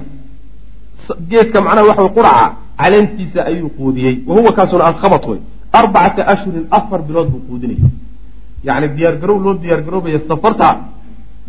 [1.31, 2.47] geedka macnaha waxa quraca
[2.81, 4.15] caleentiisa ayuu quudiyey.
[4.27, 5.41] Wa huwa kaasuna alkhabat wey
[5.79, 7.89] arbacata ashhurin afar bilood buu quudinaya
[8.67, 10.69] yacni diyaar garow loo diyaar garoobaya safarta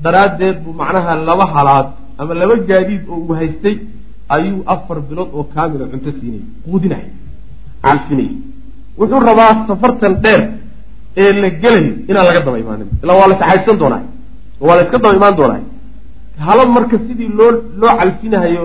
[0.03, 1.87] daraaddeed buu macnaha laba halaad
[2.19, 3.75] ama laba gaadiid oo uu haystay
[4.35, 7.07] ayuu afar bilood oo kaamila cunto siinaya quudinaya
[7.83, 8.33] calfinaya
[8.99, 10.41] wuxuu rabaa safartan dheer
[11.21, 12.87] ee la gelayo inaan laga daba imaanin.
[13.03, 14.03] Ilaa waa la saxaysan doonaa
[14.67, 15.61] waa la iska daba imaan doonaa
[16.45, 17.51] hala marka sidii loo
[17.81, 18.63] loo calfinahayo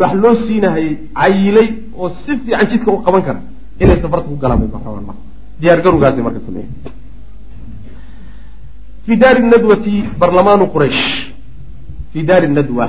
[0.00, 1.68] wax loo siinahayay cayilay
[1.98, 3.40] oo si fiican jidka u qaban kara.
[3.80, 5.22] Inay safarta ku galaan bay marabaan marka.
[5.60, 6.68] Diyaar garugaasay marka sameeya
[9.06, 11.02] fi daari nadwati barlamaanu quraysh.
[12.12, 12.86] Fi daari nadwa.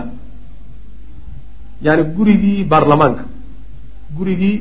[1.86, 3.24] Yani gurigii baarlamaanka
[4.18, 4.56] gurigii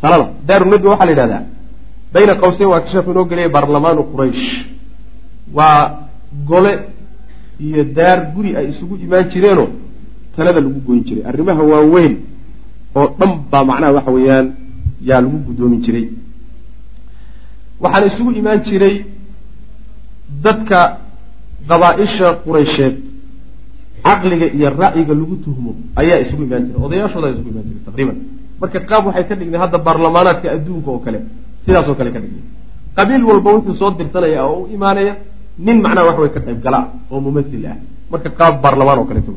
[0.00, 0.26] talada.
[0.48, 1.42] Daaru nadwa waxaa la yidhahdaa
[2.12, 4.44] bayna qawseyn waa ka sheekhu inoo geliyay baarlamaanu quraysh.
[5.54, 5.82] Waa
[6.48, 6.72] gole
[7.60, 9.68] iyo daar guri ay isugu imaan jireenoo
[10.36, 12.14] talada lagu goyn jiray arrimaha waaweyn
[12.98, 14.46] oo dhan baa macnaha waxa weeyaan
[15.08, 16.04] yaa lagu guddoomin jiray.
[17.82, 18.94] Waxaana isugu imaan jiray
[20.44, 20.80] dadka
[21.68, 22.94] qabaa-isha quraysheed
[24.06, 25.70] caqliga iyo ra'yiga lagu tuhmo
[26.00, 28.16] ayaa isugu imaan jiray odayaashooda isugu imaan jiray taqriiban
[28.60, 31.18] marka qaab waxay ka dhignay hadda baarlamaanaadka adduunka oo kale
[31.64, 32.44] sidaas oo kale ka dhignay.
[32.96, 35.12] Qabiil walba wuxuu soo dirsanaya oo u imaanaya
[35.66, 36.80] nin macnaha wax way ka qayb gala
[37.12, 37.76] oo mumathil ah.
[38.12, 39.32] Marka qaab baarlamaan oo kaleeto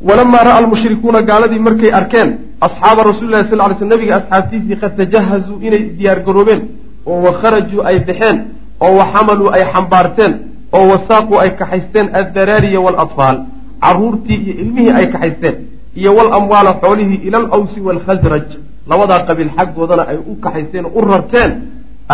[0.00, 4.96] walamaa ra'a almushrikuuna gaaladii markay arkeen asxaaba rasuli lahi sal ly sl nabiga asxaabtiisii qad
[4.96, 6.62] tajahazuu inay diyaar garoobeen
[7.06, 8.36] oo wakharajuu ay baxeen
[8.80, 10.32] oo waxamaluu ay xambaarteen
[10.76, 13.36] oo wasaaquu ay kaxaysteen addaraariya waalatfaal
[13.84, 15.56] caruurtii iyo ilmihii ay kaxaysteen
[16.00, 18.46] iyo walamwaala xoolihii ila alawsi waalkhasraj
[18.90, 21.50] labadaa qabiil xaggoodana ay u kaxaysteen oo u rarteen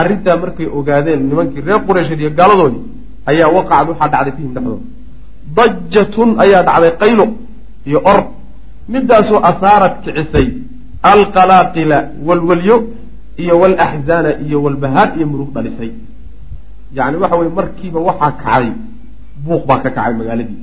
[0.01, 2.83] arrintaa markay ogaadeen nimankii reer qureysheed iyo gaaladoodii
[3.31, 4.85] ayaa waqacad waxaa dhacday fihim dhexdooda
[5.57, 7.25] dajatun ayaa dhacday qaylo
[7.89, 8.21] iyo or.
[8.93, 10.47] Midaasoo asaarad kicisay
[11.13, 12.77] alqalaaqila walwalyo
[13.43, 15.91] iyo walaxzaana iyo walbahaar iyo murug dhalisay.
[16.97, 18.73] Yacni waxa weye markiiba waxaa kacday
[19.45, 20.59] buuq baa ka kacay magaaladii.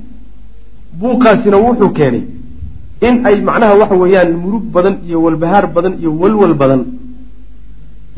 [1.00, 2.22] Buuqaasina wuxuu keenay
[3.06, 6.82] in ay macnaha waxa weeyaan murug badan iyo walbahaar badan iyo walwal badan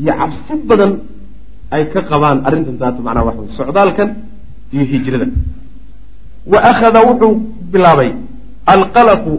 [0.01, 0.91] iyo cabsi badan
[1.75, 4.09] ay ka qabaan arrintan taata macnaha waxa weye socdaalkan
[4.73, 5.27] iyo hijrada.
[6.51, 7.33] Wa akhada wuxuu
[7.71, 8.09] bilaabay
[8.65, 9.33] alqalaqu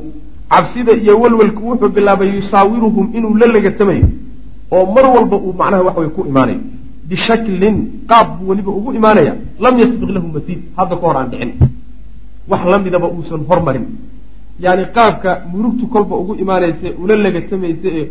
[0.52, 4.06] cabsida iyo walwalku wuxuu bilaabay yusaawiruhum inuu la legatamayo
[4.70, 6.60] oo mar walba uu macnaha wax way ku imaanayo
[7.08, 7.76] bishaklin
[8.10, 9.34] qaab buu weliba ugu imaanaya.
[9.60, 11.52] Lam yasbiq lahu masiid hadda ka hor aan dhicin.
[12.48, 13.86] Wax la midaba uusan hormarin.
[14.64, 18.04] Yani qaabka murugtu kolba ugu imaanaysa ula legatamaysa ee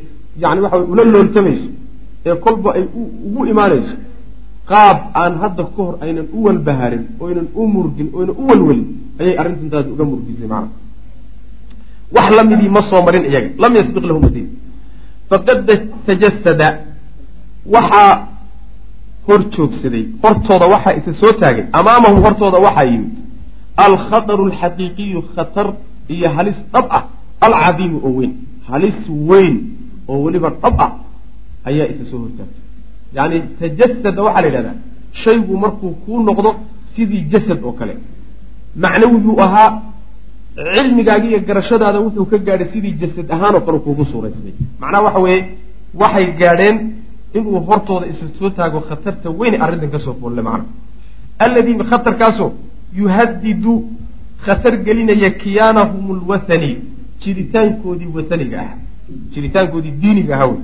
[0.43, 1.69] yani waxa way ula looltamayso
[2.25, 2.83] ee kolba ay
[3.27, 3.95] ugu imaanayso
[4.71, 8.87] qaab aan hadda ka hor aynan u walbaharin oynan u murgin oynan u walwelin
[9.21, 10.69] ayay arrintantaasi uga murgisay macna
[12.15, 14.47] wax la midii ma soo marin iyaga lam yasbiq lahu masiid
[15.29, 15.67] faqad
[16.07, 16.67] tajasada
[17.75, 18.11] waxaa
[19.27, 23.11] hor joogsaday hortooda waxaa isa soo taagay amaamahum hortooda waxaa yimid
[23.85, 25.67] alkhataru alxaqiiqiyu khatar
[26.15, 27.03] iyo halis dhab ah
[27.47, 28.33] alcadiimu oo weyn
[28.69, 28.99] halis
[29.29, 29.55] weyn
[30.11, 30.91] oo weliba dhab ah
[31.69, 32.61] ayaa isa soo hortaagtay
[33.17, 34.75] yacni tajasada waxaa la yidhahdaa
[35.23, 36.49] shaygu markuu kuu noqdo
[36.95, 37.93] sidii jasad oo kale
[38.83, 39.69] macnawi buu ahaa
[40.55, 45.19] cilmigaaga iyo garashadaada wuxuu ka gaadhay sidii jasad ahaan oo kale kuugu suuraysmay macnaha waxa
[45.25, 45.41] weeye
[46.01, 46.77] waxay gaadheen
[47.37, 50.65] inuu hortooda isa soo taago khatarta weyn arrintan ka soo foolle macna
[51.45, 52.51] alladii khatarkaasoo
[52.99, 53.73] yuhadidu
[54.45, 56.71] khatar gelinaya kiyaanahum lwathani
[57.21, 58.71] jiritaankoodii wathaniga ah
[59.33, 60.55] jiritaankoodii diiniga ahaa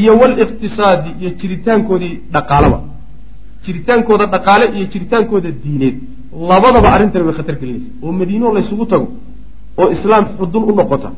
[0.00, 2.78] iyo waliqtisaadi iyo jiritaankoodii dhaqaalaba
[3.64, 5.96] jiritaankooda dhaqaale iyo jiritaankooda diineed
[6.32, 9.08] labadaba arrintani way khatar gelinaysa oo madiino laysugu tago
[9.78, 11.12] oo islaam xudun u noqota.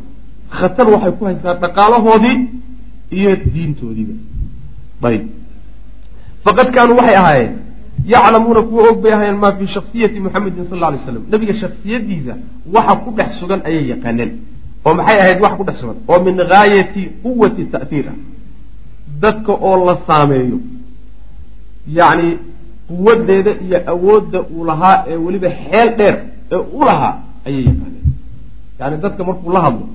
[0.51, 2.39] Khatar waxay ku haysaa dhaqaalahoodii
[3.11, 4.15] iyo diintoodiiba.
[5.03, 5.23] Ayb
[6.45, 7.53] faqad kaanuu waxay ahaayeen
[8.07, 12.35] yaclamuuna kuwa og bay ahaayeen maa fii shaksiyati muxamedin sal alay slam nabiga shaksiyadiisa
[12.75, 14.31] waxa ku dhex sugan ayay yaqaaneen.
[14.85, 15.97] Oo maxay ahayd waxa ku dhex sugan?
[16.09, 18.17] Oo min gaayati quwati ta'hiir ah
[19.23, 20.59] dadka oo la saameeyo
[21.99, 22.39] yacni
[22.91, 26.17] quwadeeda iyo awoodda uu lahaa ee weliba xeel dheer
[26.53, 27.15] ee u lahaa
[27.47, 28.07] ayay yaqaaneen.
[28.81, 29.87] Yani dadka markuu la hadlo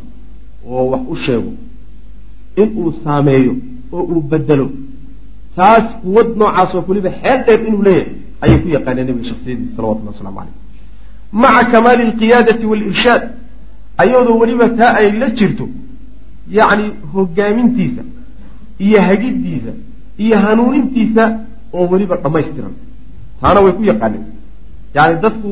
[0.70, 1.52] oo wax u sheego
[2.62, 3.54] in uu saameeyo
[3.96, 4.68] oo uu bedelo
[5.56, 10.38] taas quwad noocaasoo weliba xeel dheer inuu leeyahay ayay ku yaqaaneen nabiga shaksiyadiisa salawatullah waslamu
[10.39, 10.56] caleyh
[11.41, 13.24] maca kamaali alqiyaadati waalirshaad
[14.04, 15.66] ayadoo weliba taa ay la jirto
[16.58, 18.04] yacni hogaamintiisa
[18.86, 19.72] iyo hagiddiisa
[20.24, 21.24] iyo hanuunintiisa
[21.74, 22.74] oo weliba dhammaystiran
[23.42, 24.26] taana way ku yaqaaneen
[24.96, 25.50] yacni dadku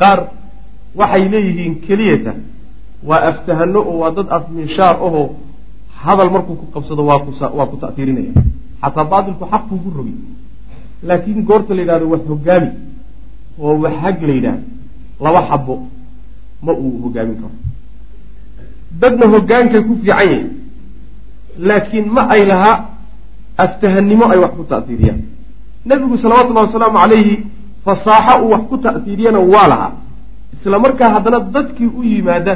[0.00, 0.18] qaar
[1.00, 2.32] waxay leeyihiin keliyata
[3.08, 5.26] waa aftahano oo waa dad afminshaar ahoo
[6.02, 8.32] hadal markuu ku qabsado waa ku waa ku ta'tiirinaya.
[8.82, 10.14] Xataa baatilku xaq kuugu rogi.
[11.08, 12.70] Laakiin goorta la yidhahdo wax hogaami
[13.58, 14.64] oo wax hag la yidhaahdo
[15.24, 15.74] laba xabo
[16.62, 17.56] ma uu hogaamin karo.
[19.00, 20.46] Dadna hogaankay ku fiican yahin
[21.68, 22.76] laakiin ma ay lahaa
[23.64, 25.20] aftahannimo ay wax ku ta'tiiriyaan
[25.86, 27.46] nebigu salawatullahi wasalaamu calayhi
[27.84, 29.92] fasaaxo uu wax ku ta'tiiriyana waa lahaa.
[30.54, 32.54] Isla markaa haddana dadkii u yimaada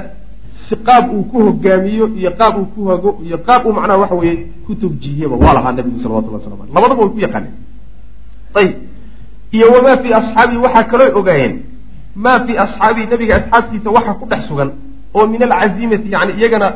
[0.69, 4.15] si qaab uu ku hogaamiyo iyo qaab uu ku hago iyo qaab uu macnaha waxa
[4.15, 7.55] weeye ku tawjiihiyaba waa lahaa nabigu salawatullah wasalamu aleh labadaba way ku yaqaaneen.
[8.55, 8.75] Ayib.
[9.53, 11.55] Iyo wamaa fii asxaabii waxaa kaloo ogaayeen
[12.15, 14.71] maa fii asxaabii nabiga asxaabtiisa waxa ku dhex sugan
[15.15, 16.69] oo min alcaziimati yani iyagana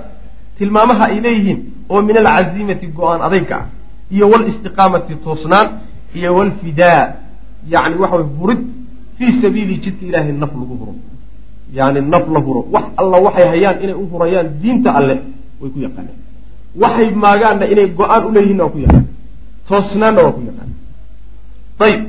[0.58, 3.66] tilmaamaha ay leeyihiin oo min alcaziimati go'aan adayga ah
[4.14, 5.68] iyo walistiqaamati toosnaan
[6.18, 7.02] iyo walfidaa
[7.72, 8.60] yani waxa way hurid
[9.18, 10.94] fii sabiili jidka ilaahay naf lagu huro.
[11.78, 12.60] Yani naf la huro.
[12.74, 15.14] Wax alla waxay hayaan inay u hurayaan diinta alle
[15.60, 16.18] way ku yaqaaneen.
[16.82, 19.06] Waxay maagaanna inay go'aan uleeyihinna waa ku yaqaan
[19.68, 20.70] toosnaanna waa ku yaqaan
[21.86, 22.02] ayib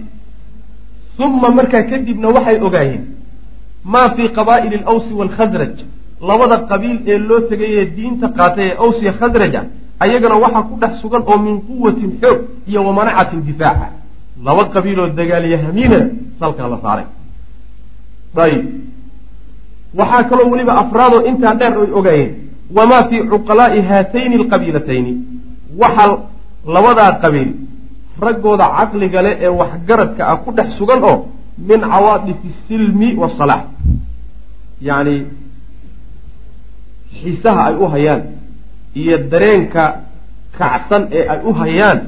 [1.25, 3.03] uma markaa kadibna waxay ogaayeen
[3.93, 5.75] maa fii qabaa'ili alawsi waalkhasraj
[6.29, 9.61] labada qabiil ee loo tegay ee diinta qaatay ee awsiya khasraja
[10.03, 12.39] ayagana waxaa ku dhex sugan oo min quwatin xoog
[12.69, 13.87] iyo wa manacatin difaaca.
[14.45, 16.07] Laba qabiiloo dagaalyahamiinana
[16.39, 17.05] salkaa la saaray.
[18.43, 18.63] Ayib
[19.99, 22.31] waxaa kaloo weliba afraadoo intaa dheer ay ogaayeen
[22.77, 25.13] wamaa fii cuqalaa'i haatayni alqabiilatayni
[25.81, 26.17] waxaa
[26.75, 27.51] labadaa qabiil
[28.25, 31.17] raggooda caqliga leh ee waxgaradka ah ku dhex sugan oo
[31.69, 33.63] min cawaadifi silmi wasalaax
[34.87, 35.15] yacni
[37.21, 38.21] xiisaha ay u hayaan
[38.99, 39.83] iyo dareenka
[40.57, 41.99] kacsan ee ay u hayaan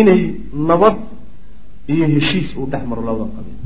[0.00, 0.20] inay
[0.68, 0.96] nabad
[1.92, 3.58] iyo heshiis uu dhex maro labadan qabiil.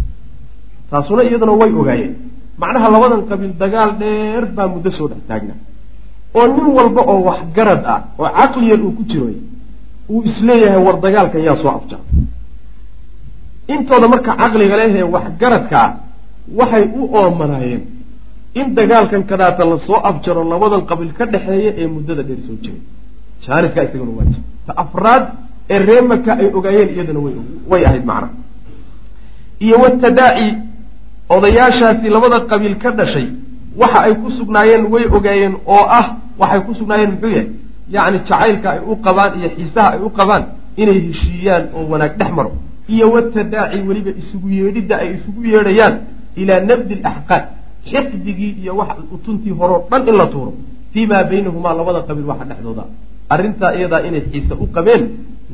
[0.91, 2.13] Taasuna iyaduna way ogaayeen.
[2.61, 5.55] Macnaha labadan qabiil dagaal dheer baa muddo soo dhex taagna.
[6.37, 9.37] Oo nin walba oo waxgarad ah oo caqliyan uu ku jiroy
[10.13, 12.03] uu is leeyahay war dagaalkan yaa soo afjara
[13.75, 15.91] intooda marka caqliga lehee waxgaradka ah
[16.59, 17.83] waxay u oomanaayeen
[18.55, 22.81] in dagaalkan kadaata la soo afjaro labadan qabiil ka dhexeeya ee muddada dheer soo jiray
[23.47, 25.25] jaaniskaa isagana waa jir ta afraad
[25.71, 27.21] ee reemaka ay ogaayeen iyadana
[27.71, 28.29] way ahayd macna.
[29.61, 30.49] Iyo watadaaci
[31.29, 33.27] odayaashaasi labada qabiil ka dhashay
[33.81, 36.07] waxa ay ku sugnaayeen way ogaayeen oo ah
[36.41, 37.49] waxay ku sugnaayeen muxuu yahay?
[37.95, 40.45] Yacni jacaylka ay u qabaan iyo xiisaha ay u qabaan
[40.83, 42.53] inay heshiiyaan oo wanaag dhex maro.
[42.95, 45.95] Iyo watadaaci weliba isugu yeedhidda ay isugu yeedhayaan
[46.41, 47.45] ilaa nabdi alaxqaad
[47.91, 50.53] xiqdigii iyo wax utuntii horeo dhan in la tuuro.
[50.93, 52.85] Fii maa baynahumaa labada qabiil waxa dhexdooda.
[53.35, 55.03] Arrintaa iyadaa inay xiise u qabeen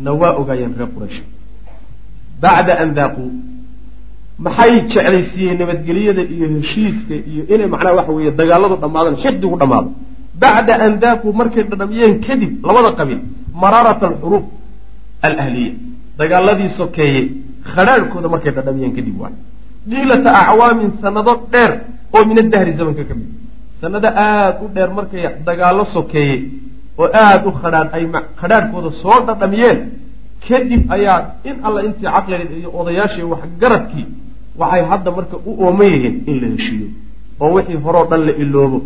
[0.05, 1.19] na waa ogaayeen reer quraysh.
[2.43, 3.25] Bacda an daaquu
[4.47, 9.89] maxay jeclaysiiyeen nabadgelyada iyo heshiiska iyo inay macnaha waxa weeye dagaaladu dhammaadaan xiqdigu dhammaado.
[10.43, 13.21] Bacda an daaquu markay dhadhamiyeen kadib labada qabiil
[13.63, 14.45] maraarata alxuruub
[15.27, 15.73] alahliya
[16.21, 17.23] dagaaladii sokeeye
[17.73, 19.35] khadhaadhkooda markay dhadhamiyeen kadib waay.
[19.91, 21.73] Diilata acwaamin sanado dheer
[22.15, 23.29] oo min adahri zamanka ka mid.
[23.81, 26.37] Sanado aada u dheer markay dagaalo sokeeye
[26.99, 28.05] oo aada u khadhaan ay
[28.41, 29.79] khadhaadhkooda soo dhadhamiyeen
[30.47, 34.07] kadib ayaa in alla intii caqligeed iyo odayaashii waxgaradkii
[34.61, 36.89] waxay hadda marka u ooman yihiin in la heshiiyo
[37.43, 38.79] oo wixii horeo dhan la iloobo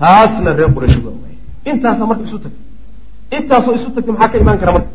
[0.00, 1.36] taasna reer quraysh waa ogaaya
[1.70, 2.64] intaasaa marka isu tagtay.
[3.36, 4.90] Intaasoo isu tagtay maxaa ka imaan kara marka?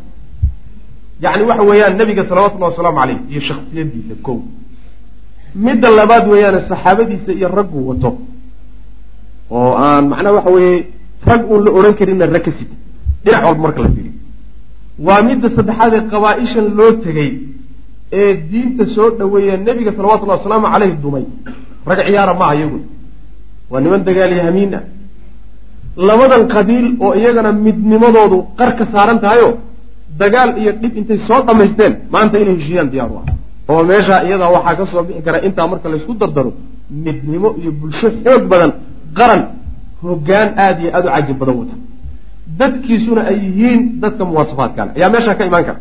[1.23, 4.37] Yacni waxa weeyaan nabiga salawatullahi wasalaamu caleyh iyo shaksiyadiisa kow
[5.55, 8.09] midda labaad weeyaane saxaabadiisa iyo ragguu wato.
[9.51, 10.77] oo aan macnaha waxa weeye
[11.29, 12.75] rag uun la odhan karinna rag ka sita
[13.23, 14.13] dhinac walba marka la fiiriyo.
[15.05, 17.31] Waa midda saddexaad ee qabaa-ishan loo tegey
[18.19, 21.25] ee diinta soo dhoweeya nebiga salawatullahi wasalaamu caleyh dumay.
[21.89, 22.83] Rag ciyaara maaha iyagun
[23.71, 24.83] waa niman dagaalyahamiin ah.
[26.07, 29.49] Labadan qabiil oo iyagana midnimadoodu qar ka saaran tahayo
[30.21, 33.25] dagaal iyo dhib intay soo dhammaysteen maanta inay heshiiyaan diyaar u ah
[33.71, 36.51] oo meeshaa iyadaa waxaa ka soo bixi kara intaa marka laysku dardaro
[37.05, 38.71] midnimo iyo bulsho xoog badan
[39.17, 39.41] qaran
[40.03, 41.75] hoggaan aada iyo aada u cajib badan wata.
[42.59, 45.79] Dadkiisuna ay yihiin dadka muwaasafaadka le ayaa meeshaa ka imaan kara.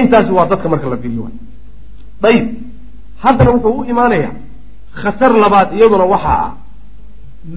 [0.00, 1.30] Intaasi waa dadka marka la fiiriyo
[2.22, 2.46] dayib.
[3.22, 4.34] Haddana wuxuu u imaanayaa
[5.00, 6.52] khatar labaad iyaduna waxaa ah.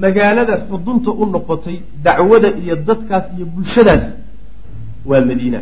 [0.03, 4.03] Magaalada xudunta u noqotay dacwada iyo dadkaas iyo bulshadaas
[5.09, 5.59] waa madiina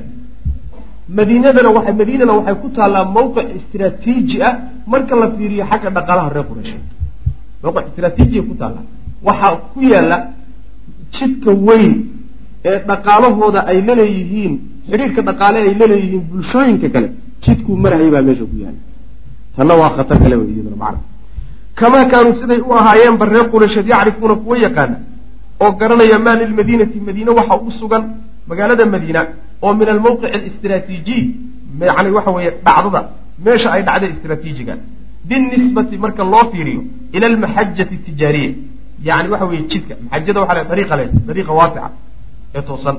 [1.18, 4.54] madiinadana waa madiinana waxay ku taallaa mawqic istraatiiji ah
[4.94, 6.84] marka la fiiriyo xagga dhaqaalaha reer qureysheed
[7.64, 8.86] mawqic istraatiijiya ku taallaa
[9.28, 10.18] waxaa ku yaalla
[11.16, 11.94] jidka weyn
[12.70, 14.54] ee dhaqaalahooda ay laleeyihiin
[14.90, 17.08] xidhiirka dhaqaale ay laleeyihiin bulshooyinka kale
[17.46, 18.82] jidkuu marhaya baa meesha ku yaalla.
[19.56, 20.64] Tanna waa khatar kale wey
[21.76, 24.98] kamaa kaanuu siday u ahaayeenba reer qureysheed yacrifuuna kuwa yaqaana
[25.64, 28.04] oo garanaya maa lilmadiinati madiine waxa u sugan
[28.50, 29.22] magaalada madiina
[29.66, 31.24] oo min almawqic alistraatiijiy
[31.88, 33.02] yani waxa weeye dhacdada
[33.46, 34.74] meesha ay dhacday istraatiijiga
[35.30, 36.82] binisbati marka loo fiiriyo
[37.16, 38.52] ila almaxajati tijaariya
[39.08, 41.90] yani waxa weeye jidka maxajada waxa le dariiqa le dariiqa waasica
[42.56, 42.98] ee toosan.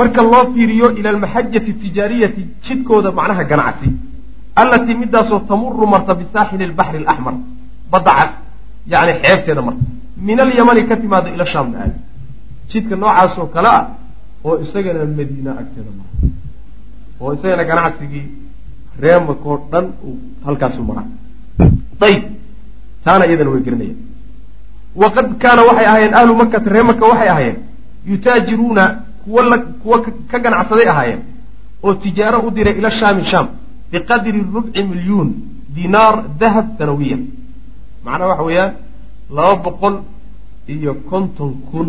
[0.00, 3.88] Marka loo fiiriyo ila almaxajati tijaariyati jidkooda macnaha ganacsi
[4.60, 7.34] allatii midaasoo tamuru marta bisaaxili albaxri alaxmar
[7.92, 8.32] badda cas
[8.92, 9.84] yani xeebteeda marta.
[10.26, 11.98] Min alyamani ka timaada ila shaamna aadi
[12.70, 13.84] jidka noocaasoo kale ah
[14.46, 16.10] oo isagana madiina agteeda mara
[17.22, 18.24] oo isagana ganacsigii
[19.02, 20.16] reemakoo dhan uu
[20.46, 21.06] halkaasu maraa
[22.06, 22.24] ayib
[23.04, 23.98] taana iyadana way gelinayaan.
[25.02, 27.58] Waqad kaana waxay ahaayeen ahlu makata ree maka waxay ahaayeen
[28.10, 28.84] yutaajiruuna
[29.24, 29.96] kuwa kuwa
[30.30, 31.20] ka ganacsaday ahaayeen
[31.84, 33.46] oo tijaaro u diray ila shaami shaam
[33.92, 35.28] biqadri rubci milyuun
[35.76, 37.18] dinaar dahab sanawiya.
[38.04, 38.72] Macnaha waxa weeyaan
[39.36, 39.94] laba boqol
[40.74, 41.88] iyo konton kun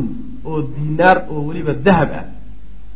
[0.49, 2.26] oo dinaar oo weliba dahab ah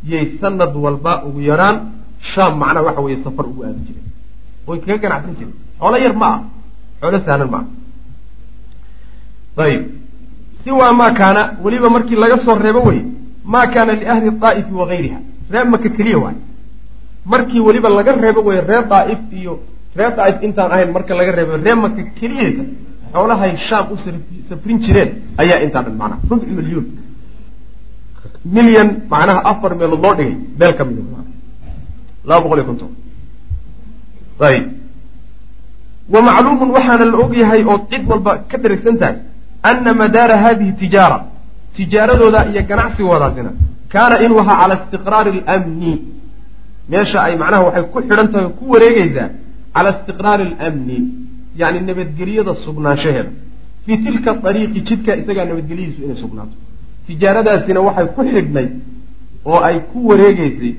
[0.04, 1.76] yay sanad walba ugu yaraan.
[2.22, 4.04] Shaam macnaha waxa weeye safar ugu aadi jiray.
[4.66, 5.54] Oy kaga ganacsan jiray.
[5.78, 6.40] Xoolo yar ma ah
[7.00, 7.58] xoolo sahlan ma
[9.58, 9.82] ah ayib.
[10.64, 13.00] Siwaa maa kaana weliba markii laga soo reebo wey
[13.44, 15.18] maa kaana liahli daa'ifi wagayriha
[15.50, 16.36] reer maka keliya waay.
[17.26, 19.60] Markii weliba laga reebo wey reer daaif iyo
[19.96, 22.62] reer daaif intaan ahayn marka laga reebo reer maka keliyeeta
[23.12, 23.96] xoolahay shaam u
[24.48, 25.10] safrin jireen
[25.42, 26.86] ayaa intaa dhan macnaha rubci milyuun
[28.56, 31.02] milyan macnaha afar meelood loo dhigay meel ka mida
[32.28, 32.90] laba boqol iyo konton.
[34.48, 34.64] Ayib.
[36.12, 39.16] Wa macluumun waxaana la og yahay ood cid walba ka dheragsan tahay
[39.70, 41.18] ana madaara hadihi tijaara
[41.76, 43.50] tijaaradooda iyo ganacsigoodaasina
[43.92, 45.94] kaana inuu ahaa cala istiqraari alamni.
[46.90, 49.28] Meesha ay macnaha waxay ku xidhan tahay oo ku wareegeysaa
[49.74, 50.98] cala istiqraari alamni
[51.60, 53.30] yacni nabadgelyada sugnaanshaheeda
[53.84, 56.54] fii tilka ariiqi jidka isagaa nabadgelyadiisu inay sugnaato
[57.06, 58.68] tijaaradaasina waxay ku xidhnay
[59.50, 60.74] oo ay ku wareegeysay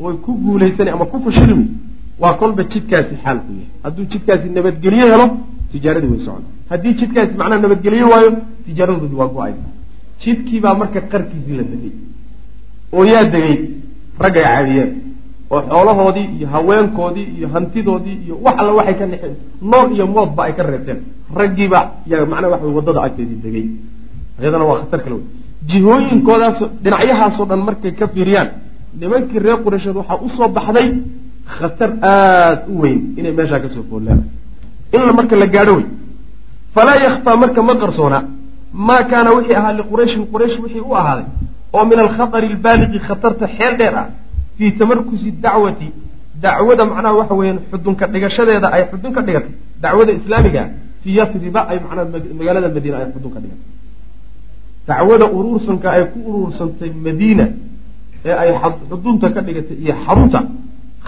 [0.00, 1.66] oo ku guulaysana ama ku fashilmi
[2.22, 3.68] waa kolba jidkaasi xaal ku yahay.
[3.84, 5.26] Hadduu jidkaasi nabadgelye helo
[5.72, 8.30] tijaaradii way socda haddii jidkaasi macnaha nabadgelye waayo
[8.66, 9.66] tijaaradoodi waa go'aysa
[10.22, 11.92] jidkiibaa marka qarkiisii la degay
[12.96, 13.56] oo yaa degay
[14.22, 14.90] raggay caadiyeen
[15.50, 19.34] oo xoolahoodii iyo haweenkoodii iyo hantidoodii iyo wax alla waxay ka nexeen
[19.70, 20.98] nool iyo moodba ay ka reebteen.
[21.38, 23.66] Raggiiba yaa macnaha waxa waddada agteedii degay.
[24.40, 25.24] Iyadana waa khatar kale wey
[25.70, 28.48] jihooyinkoodaas dhinacyahaasoo dhan markay ka fiiriyaan.
[29.00, 30.88] Nimankii reer qureysheed waxaa u soo baxday
[31.56, 34.20] khatar aada u weyn inay meeshaa ka soo foollaan
[34.94, 35.86] in marka la gaadho wey
[36.74, 38.18] falaa yakfaa marka ma qarsoona.
[38.88, 41.26] Maa kaana wixii ahaa liqurayshin quraysh wixii u ahaaday.
[41.72, 44.06] Oo min alkhatari albaaliqi khatarta xeel dheer ah.
[44.56, 45.88] Fii tamarkusi dacwati.
[46.42, 49.52] Dacwada macnaha waxa weeyaan xudunka dhigashadeeda ay xudun ka dhigatay.
[49.82, 50.62] Dacwada islaamiga
[51.02, 52.04] fii yafriba ay macnaha
[52.38, 53.77] magaalada madiina ay xudun ka dhigatay
[54.88, 57.46] dacwada uruursanka ay ku uruursantay madiina
[58.28, 58.50] ee ay
[58.90, 60.40] xudunta ka dhigatay iyo xarunta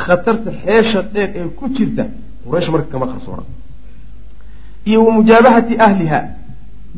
[0.03, 2.05] khatarta xeesha dheer ee ku jirta
[2.45, 3.43] quraysh marka kama qarsoona
[4.89, 6.21] iyo wa mujaabahati ahliha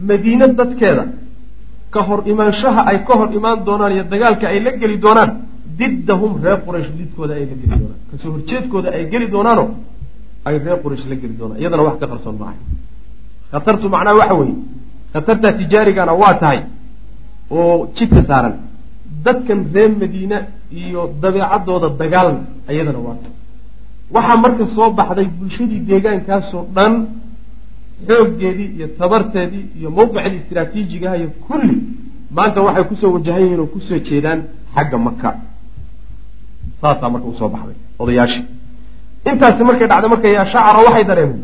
[0.08, 1.04] madiine dadkeeda
[1.94, 5.30] ka hor imaanshaha ay ka hor imaan doonaan iyo dagaalka ay la geli doonaan
[5.78, 7.98] diddahum reer quraysh lidkooda ay la geli doonaan.
[8.10, 9.64] Kasoo horjeedkooda ay geli doonaano
[10.48, 11.58] ay reer quraysh la geli doonaan.
[11.62, 12.58] Iyadana wax ka qarsoon maahay
[13.52, 14.54] khatartu macnaha waxa weeye
[15.12, 16.60] khatarta tijaarigana waa tahay
[17.50, 18.54] oo jidka saaran.
[19.24, 20.38] Dadkan reer madiine
[20.80, 22.40] iyo dabeecadooda dagaalna
[22.72, 23.34] iyadana waa tahay.
[24.14, 26.92] Waxaa marka soo baxday bulshadii deegaankaasoo dhan
[28.08, 31.76] xooggeedii iyo tabarteedii iyo mawqicii istraatiijigaha iyo kulli
[32.36, 34.40] maanta waxay ku soo wajahan yihiin oo ku soo jeedaan
[34.74, 35.30] xagga maka
[36.80, 38.44] saasaa marka u soo baxday odayaashii.
[39.30, 41.40] Intaasi markay dhacday marka yaa shacra waxay dareemeen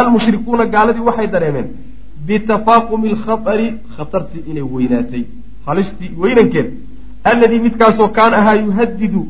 [0.00, 1.66] almushrikuuna gaaladii waxay dareemeen
[2.26, 3.66] bitafaaqumi alkhatari
[3.96, 5.24] khatartii inay weynaatay
[5.66, 6.70] halistii weynankeeda
[7.30, 9.22] alladii midkaasoo kaan ahaa yuhadidu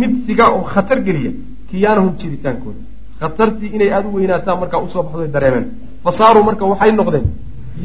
[0.00, 1.32] mid siga oo khatar geliya
[1.70, 2.80] kiyaanahum jiritaankooda
[3.20, 5.66] khatartii inay aada u weynaataan markaa u soo baxday dareemeen
[6.04, 7.26] fa saaruu marka waxay noqdeen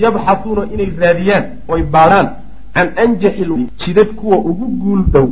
[0.04, 2.28] yabxahuuna inay raadiyaan oy baadhaan
[2.76, 3.46] can anjaxi
[3.84, 5.28] jidad kuwa ugu guul dhow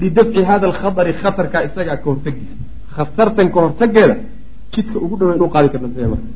[0.00, 2.56] lidafci hada alkhatari khatarkaa isagaa ka hortagiisa
[2.96, 4.16] khatartan ka hortageeda
[4.72, 6.28] jidka ugu dhow inu qaadi karna marka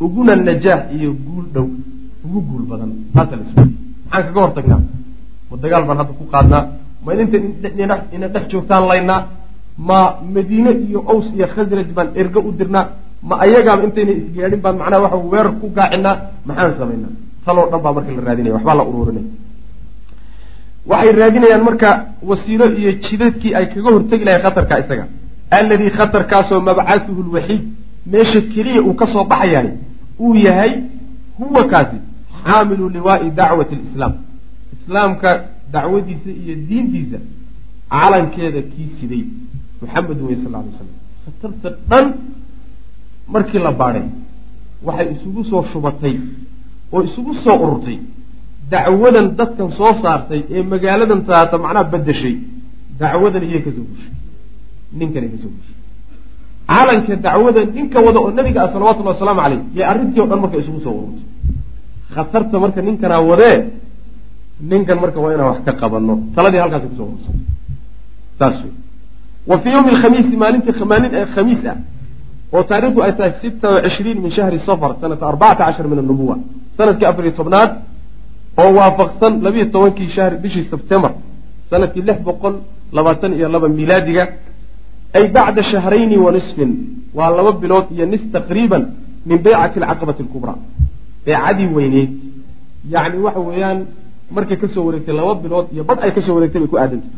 [0.00, 1.68] uguna najaax iyo guul dhow.
[2.24, 2.90] Ugu guul badan.
[3.14, 4.80] Taasa la maxaan kaga hortagnaa?
[5.50, 6.62] Ma dagaal baan hadda ku qaadnaa?
[7.04, 7.38] Ma idinta
[8.14, 9.20] ina dhex joogtaan laynaa?
[9.88, 9.98] Ma
[10.34, 12.84] madiine iyo ows iyo khasraj baan ergo u dirnaa?
[13.28, 16.16] Ma ayagaaba intayna isgaadhin baan macnaha waxa weerar ku gaacinaa
[16.48, 17.12] maxaan samaynaa
[17.44, 18.54] taloo dhan baa marka la raadinaya.
[18.56, 19.26] Waxbaa la uruurinaya
[20.90, 21.88] waxay raadinayaan marka
[22.28, 25.04] wasiilo iyo jidadkii ay kaga hortegi lahayn khatarka isaga.
[25.50, 27.62] Alladii khatarkaasoo mabcathuhu lwaxiid
[28.12, 29.72] meesha keliya uu ka soo baxayaani
[30.20, 30.72] uu yahay
[31.38, 31.96] huwa kaasi
[32.44, 34.14] xaamilu liwaai dacwati lislaam
[34.76, 35.30] islaamka
[35.72, 37.18] dacwadiisa iyo diintiisa
[37.90, 39.24] calankeeda kii siday
[39.80, 40.90] muxamedun wey sal ly slam
[41.24, 42.06] khatarta dhan
[43.34, 44.06] markii la baadhay
[44.86, 46.16] waxay isugu soo shubatay
[46.92, 47.98] oo isugu soo ururtay.
[48.70, 52.34] Dacwadan dadkan soo saartay ee magaaladan taata macnaha bedeshay
[53.00, 54.12] dacwadan iyay ka soo gushay
[54.98, 55.73] ninkanay ka soo gushay
[56.68, 60.56] calanka dacwada ninka wada oo nabiga ah salawatullahi wasalaamu caleyh yay arrintii o dhan marka
[60.62, 61.24] isugu soo ururtay
[62.14, 63.56] khatarta marka ninkanaa wadee
[64.70, 67.36] ninkan marka waa inaan wax ka qabano taladii halkaasi ku soo urursay
[68.38, 68.72] saas wey
[69.50, 71.76] wa fii yowmi alkhamiisi maalintii maalin khamiis ah
[72.54, 76.36] oo taarikhdu ay tahay sita wa cishriin min shahri safar sanata arbacata cashar min annubuwa
[76.76, 77.70] sannadkii afar iyo tobnaad
[78.62, 81.12] oo waafaqsan labiiyo tobankii shahri bishii sebtembar
[81.70, 82.54] sannadkii lix boqol
[82.96, 84.24] labaatan iyo laba milaadiga
[85.16, 86.70] ay bacda shahrayni wa nisfin
[87.18, 88.82] waa laba bilood iyo nis taqriiban
[89.28, 90.58] min beycati alcaqabati alkubraa
[91.26, 92.10] beecadii weyneyd
[92.94, 93.78] yacni waxa weeyaan
[94.36, 97.10] markay ka soo wareegtay laba bilood iyo badh ay ka soo wareegtay bay ku aadantay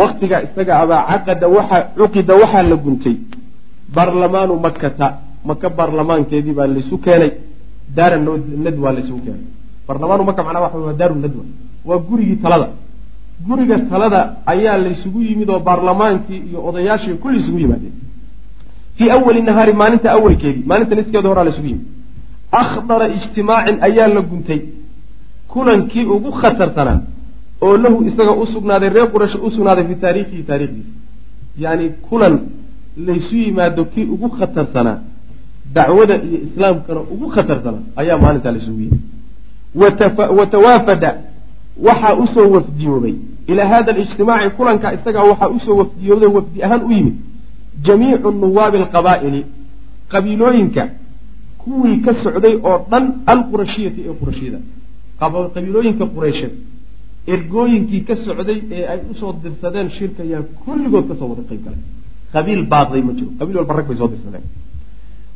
[0.00, 3.16] waktiga isaga abaa caqada waxa cuqida waxaa la guntay
[3.94, 5.06] baarlamaanu makata
[5.48, 7.30] maka baarlamaankeedii baa laysu keenay
[7.96, 8.16] daara
[8.64, 9.44] nadwa laysugu keenay
[9.86, 11.44] baarlamaanu maka macnaha waxa waa daaru nadwa
[11.88, 12.68] waa gurigii talada
[13.46, 17.94] guriga talada ayaa laysugu yimid oo baarlamaankii iyo odayaashii kulli isugu yimaadeen.
[18.96, 21.86] Fii awali nahaari maalinta awalkeedii maalinta niskeeda horaa laysugu yimid.
[22.62, 24.60] Akhdara ijtimaacin ayaa la guntay.
[25.52, 27.00] Kulankii ugu khatarsanaa
[27.60, 30.92] oo lahu isaga u sugnaaday reer quraysh u sugnaaday fi taariikhihi taarikhdiisa
[31.64, 32.34] yacni kulan
[33.06, 34.98] laysu yimaado kii ugu khatarsanaa
[35.74, 39.00] dacwada iyo islaamkana ugu khatarsanaa ayaa maalintaa laysugu yimid.
[40.38, 41.10] Wa tawaafada
[41.86, 43.14] waxaa u soo wafdiyoobay
[43.50, 47.16] ilaa hada alijtimaaci kulanka isagaa waxaa u soo wafdiyooday wafdi ahaan u yimid.
[47.86, 49.40] Jamiicu nuwaabi alqabaa'ili
[50.12, 50.82] qabiilooyinka
[51.62, 54.58] kuwii ka socday oo dhan alqurashiyati ee qurashiyada.
[55.54, 56.52] Qabiilooyinka qureysheed
[57.34, 61.62] ergooyinkii ka socday ee ay u soo dirsadeen shirka yaa kulligood ka soo wada qayb
[61.66, 61.82] galay
[62.34, 63.30] qabiil baaqday ma jiro.
[63.38, 64.44] Qabiil walba rag bay soo dirsadeen.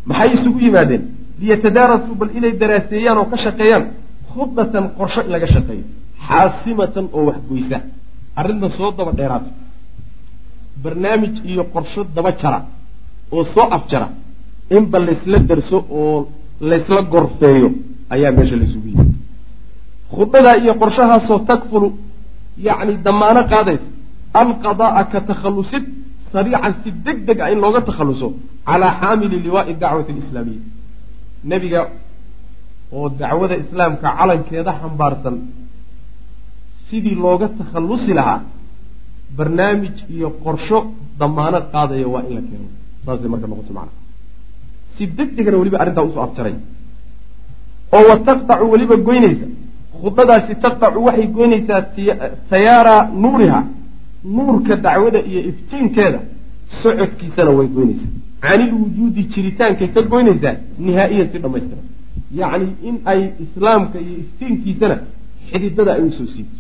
[0.09, 1.03] Maxay isugu yimaadeen?
[1.41, 3.85] Liyatadaarasuu bal inay daraaseeyaan oo ka shaqeeyaan.
[4.33, 5.85] Khudbatan qorsho in laga shaqeeyo
[6.29, 7.79] xaasimatan oo waxgoysa
[8.41, 9.51] arrintan soo daba dheeraata
[10.83, 12.59] barnaamij iyo qorsho daba jara
[13.35, 14.09] oo soo afjara.
[14.77, 16.29] Inba laysla darso oo
[16.71, 17.69] laysla gorfeeyo
[18.15, 19.11] ayaa meesha laysugu yimid
[20.15, 21.89] khudbadaa iyo qorshahaasoo takfulu
[22.67, 23.89] yacni damaano qaadaysa
[24.41, 25.85] alqada'a ka takhallusid
[26.33, 28.29] sariican si deg deg ah in looga takhalluso
[28.69, 30.63] calaa xaamili liwaai dacwati alislaamiya.
[31.51, 31.81] Nebiga
[32.97, 35.37] oo dacwada islaamka calankeeda xambaarsan
[36.89, 38.41] sidii looga takhallusi lahaa
[39.37, 40.79] barnaamij iyo qorsho
[41.19, 42.69] damaano qaadaya waa in la keeno.
[43.05, 43.93] Saasay marka noqoto macna.
[44.97, 46.55] Si deg degana weliba arrintaa u soo afjaray.
[47.97, 49.47] Oo wa taqtacu weliba goynaysa.
[50.01, 51.83] Khudbadaasi taqtacu waxay goynaysaa
[52.51, 53.61] tayaara nuuriha.
[54.37, 56.21] Nuurka dacwada iyo iftiinkeeda
[56.83, 58.13] socodkiisana way goynaysaa.
[58.45, 61.85] Canil wujuudi jiritaankay ka goynaysaa nihaa'iyan si dhammaystiran
[62.41, 64.97] yacni in ay islaamka iyo iftiinkiisana
[65.51, 66.59] xididada ay u soo siibto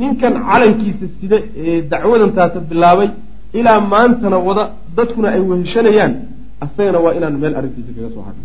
[0.00, 3.08] ninkan calankiisa sida ee dacwadan taasa bilaabay
[3.58, 4.64] ilaa maantana wada
[4.96, 6.12] dadkuna ay weheshanayaan
[6.64, 8.44] asagana waa inaan meel arrintiisa kaga soo hadno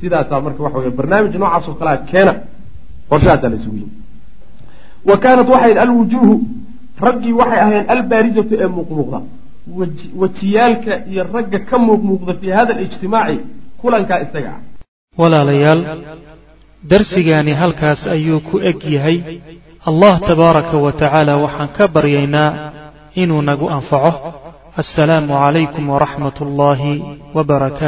[0.00, 2.32] sidaasaa marka waxa wey barnaamij noocaas oo kalea keena
[3.10, 3.92] qorshahaasaa la isugu yimi
[5.08, 6.34] wa kaanat waxay alwujuuhu
[7.06, 9.20] raggii waxay ahayn albaarizatu ee muuqmuuqda.
[10.22, 13.38] Wejiyaalka iyo ragga ka muuqmuuqda fii hada alijtimaaci
[13.80, 14.60] kulankaa isaga ah.
[15.20, 15.80] Walaalayaal
[16.90, 19.16] darsigaani halkaas ayuu ku eg yahay
[19.88, 22.50] allah tabaaraka wa tacaala waxaan ka baryaynaa
[23.22, 24.12] inuu nagu anfaco.
[24.80, 26.92] Assalaamu calaykum waraxmat ullaahi
[27.34, 27.84] wbarakaatu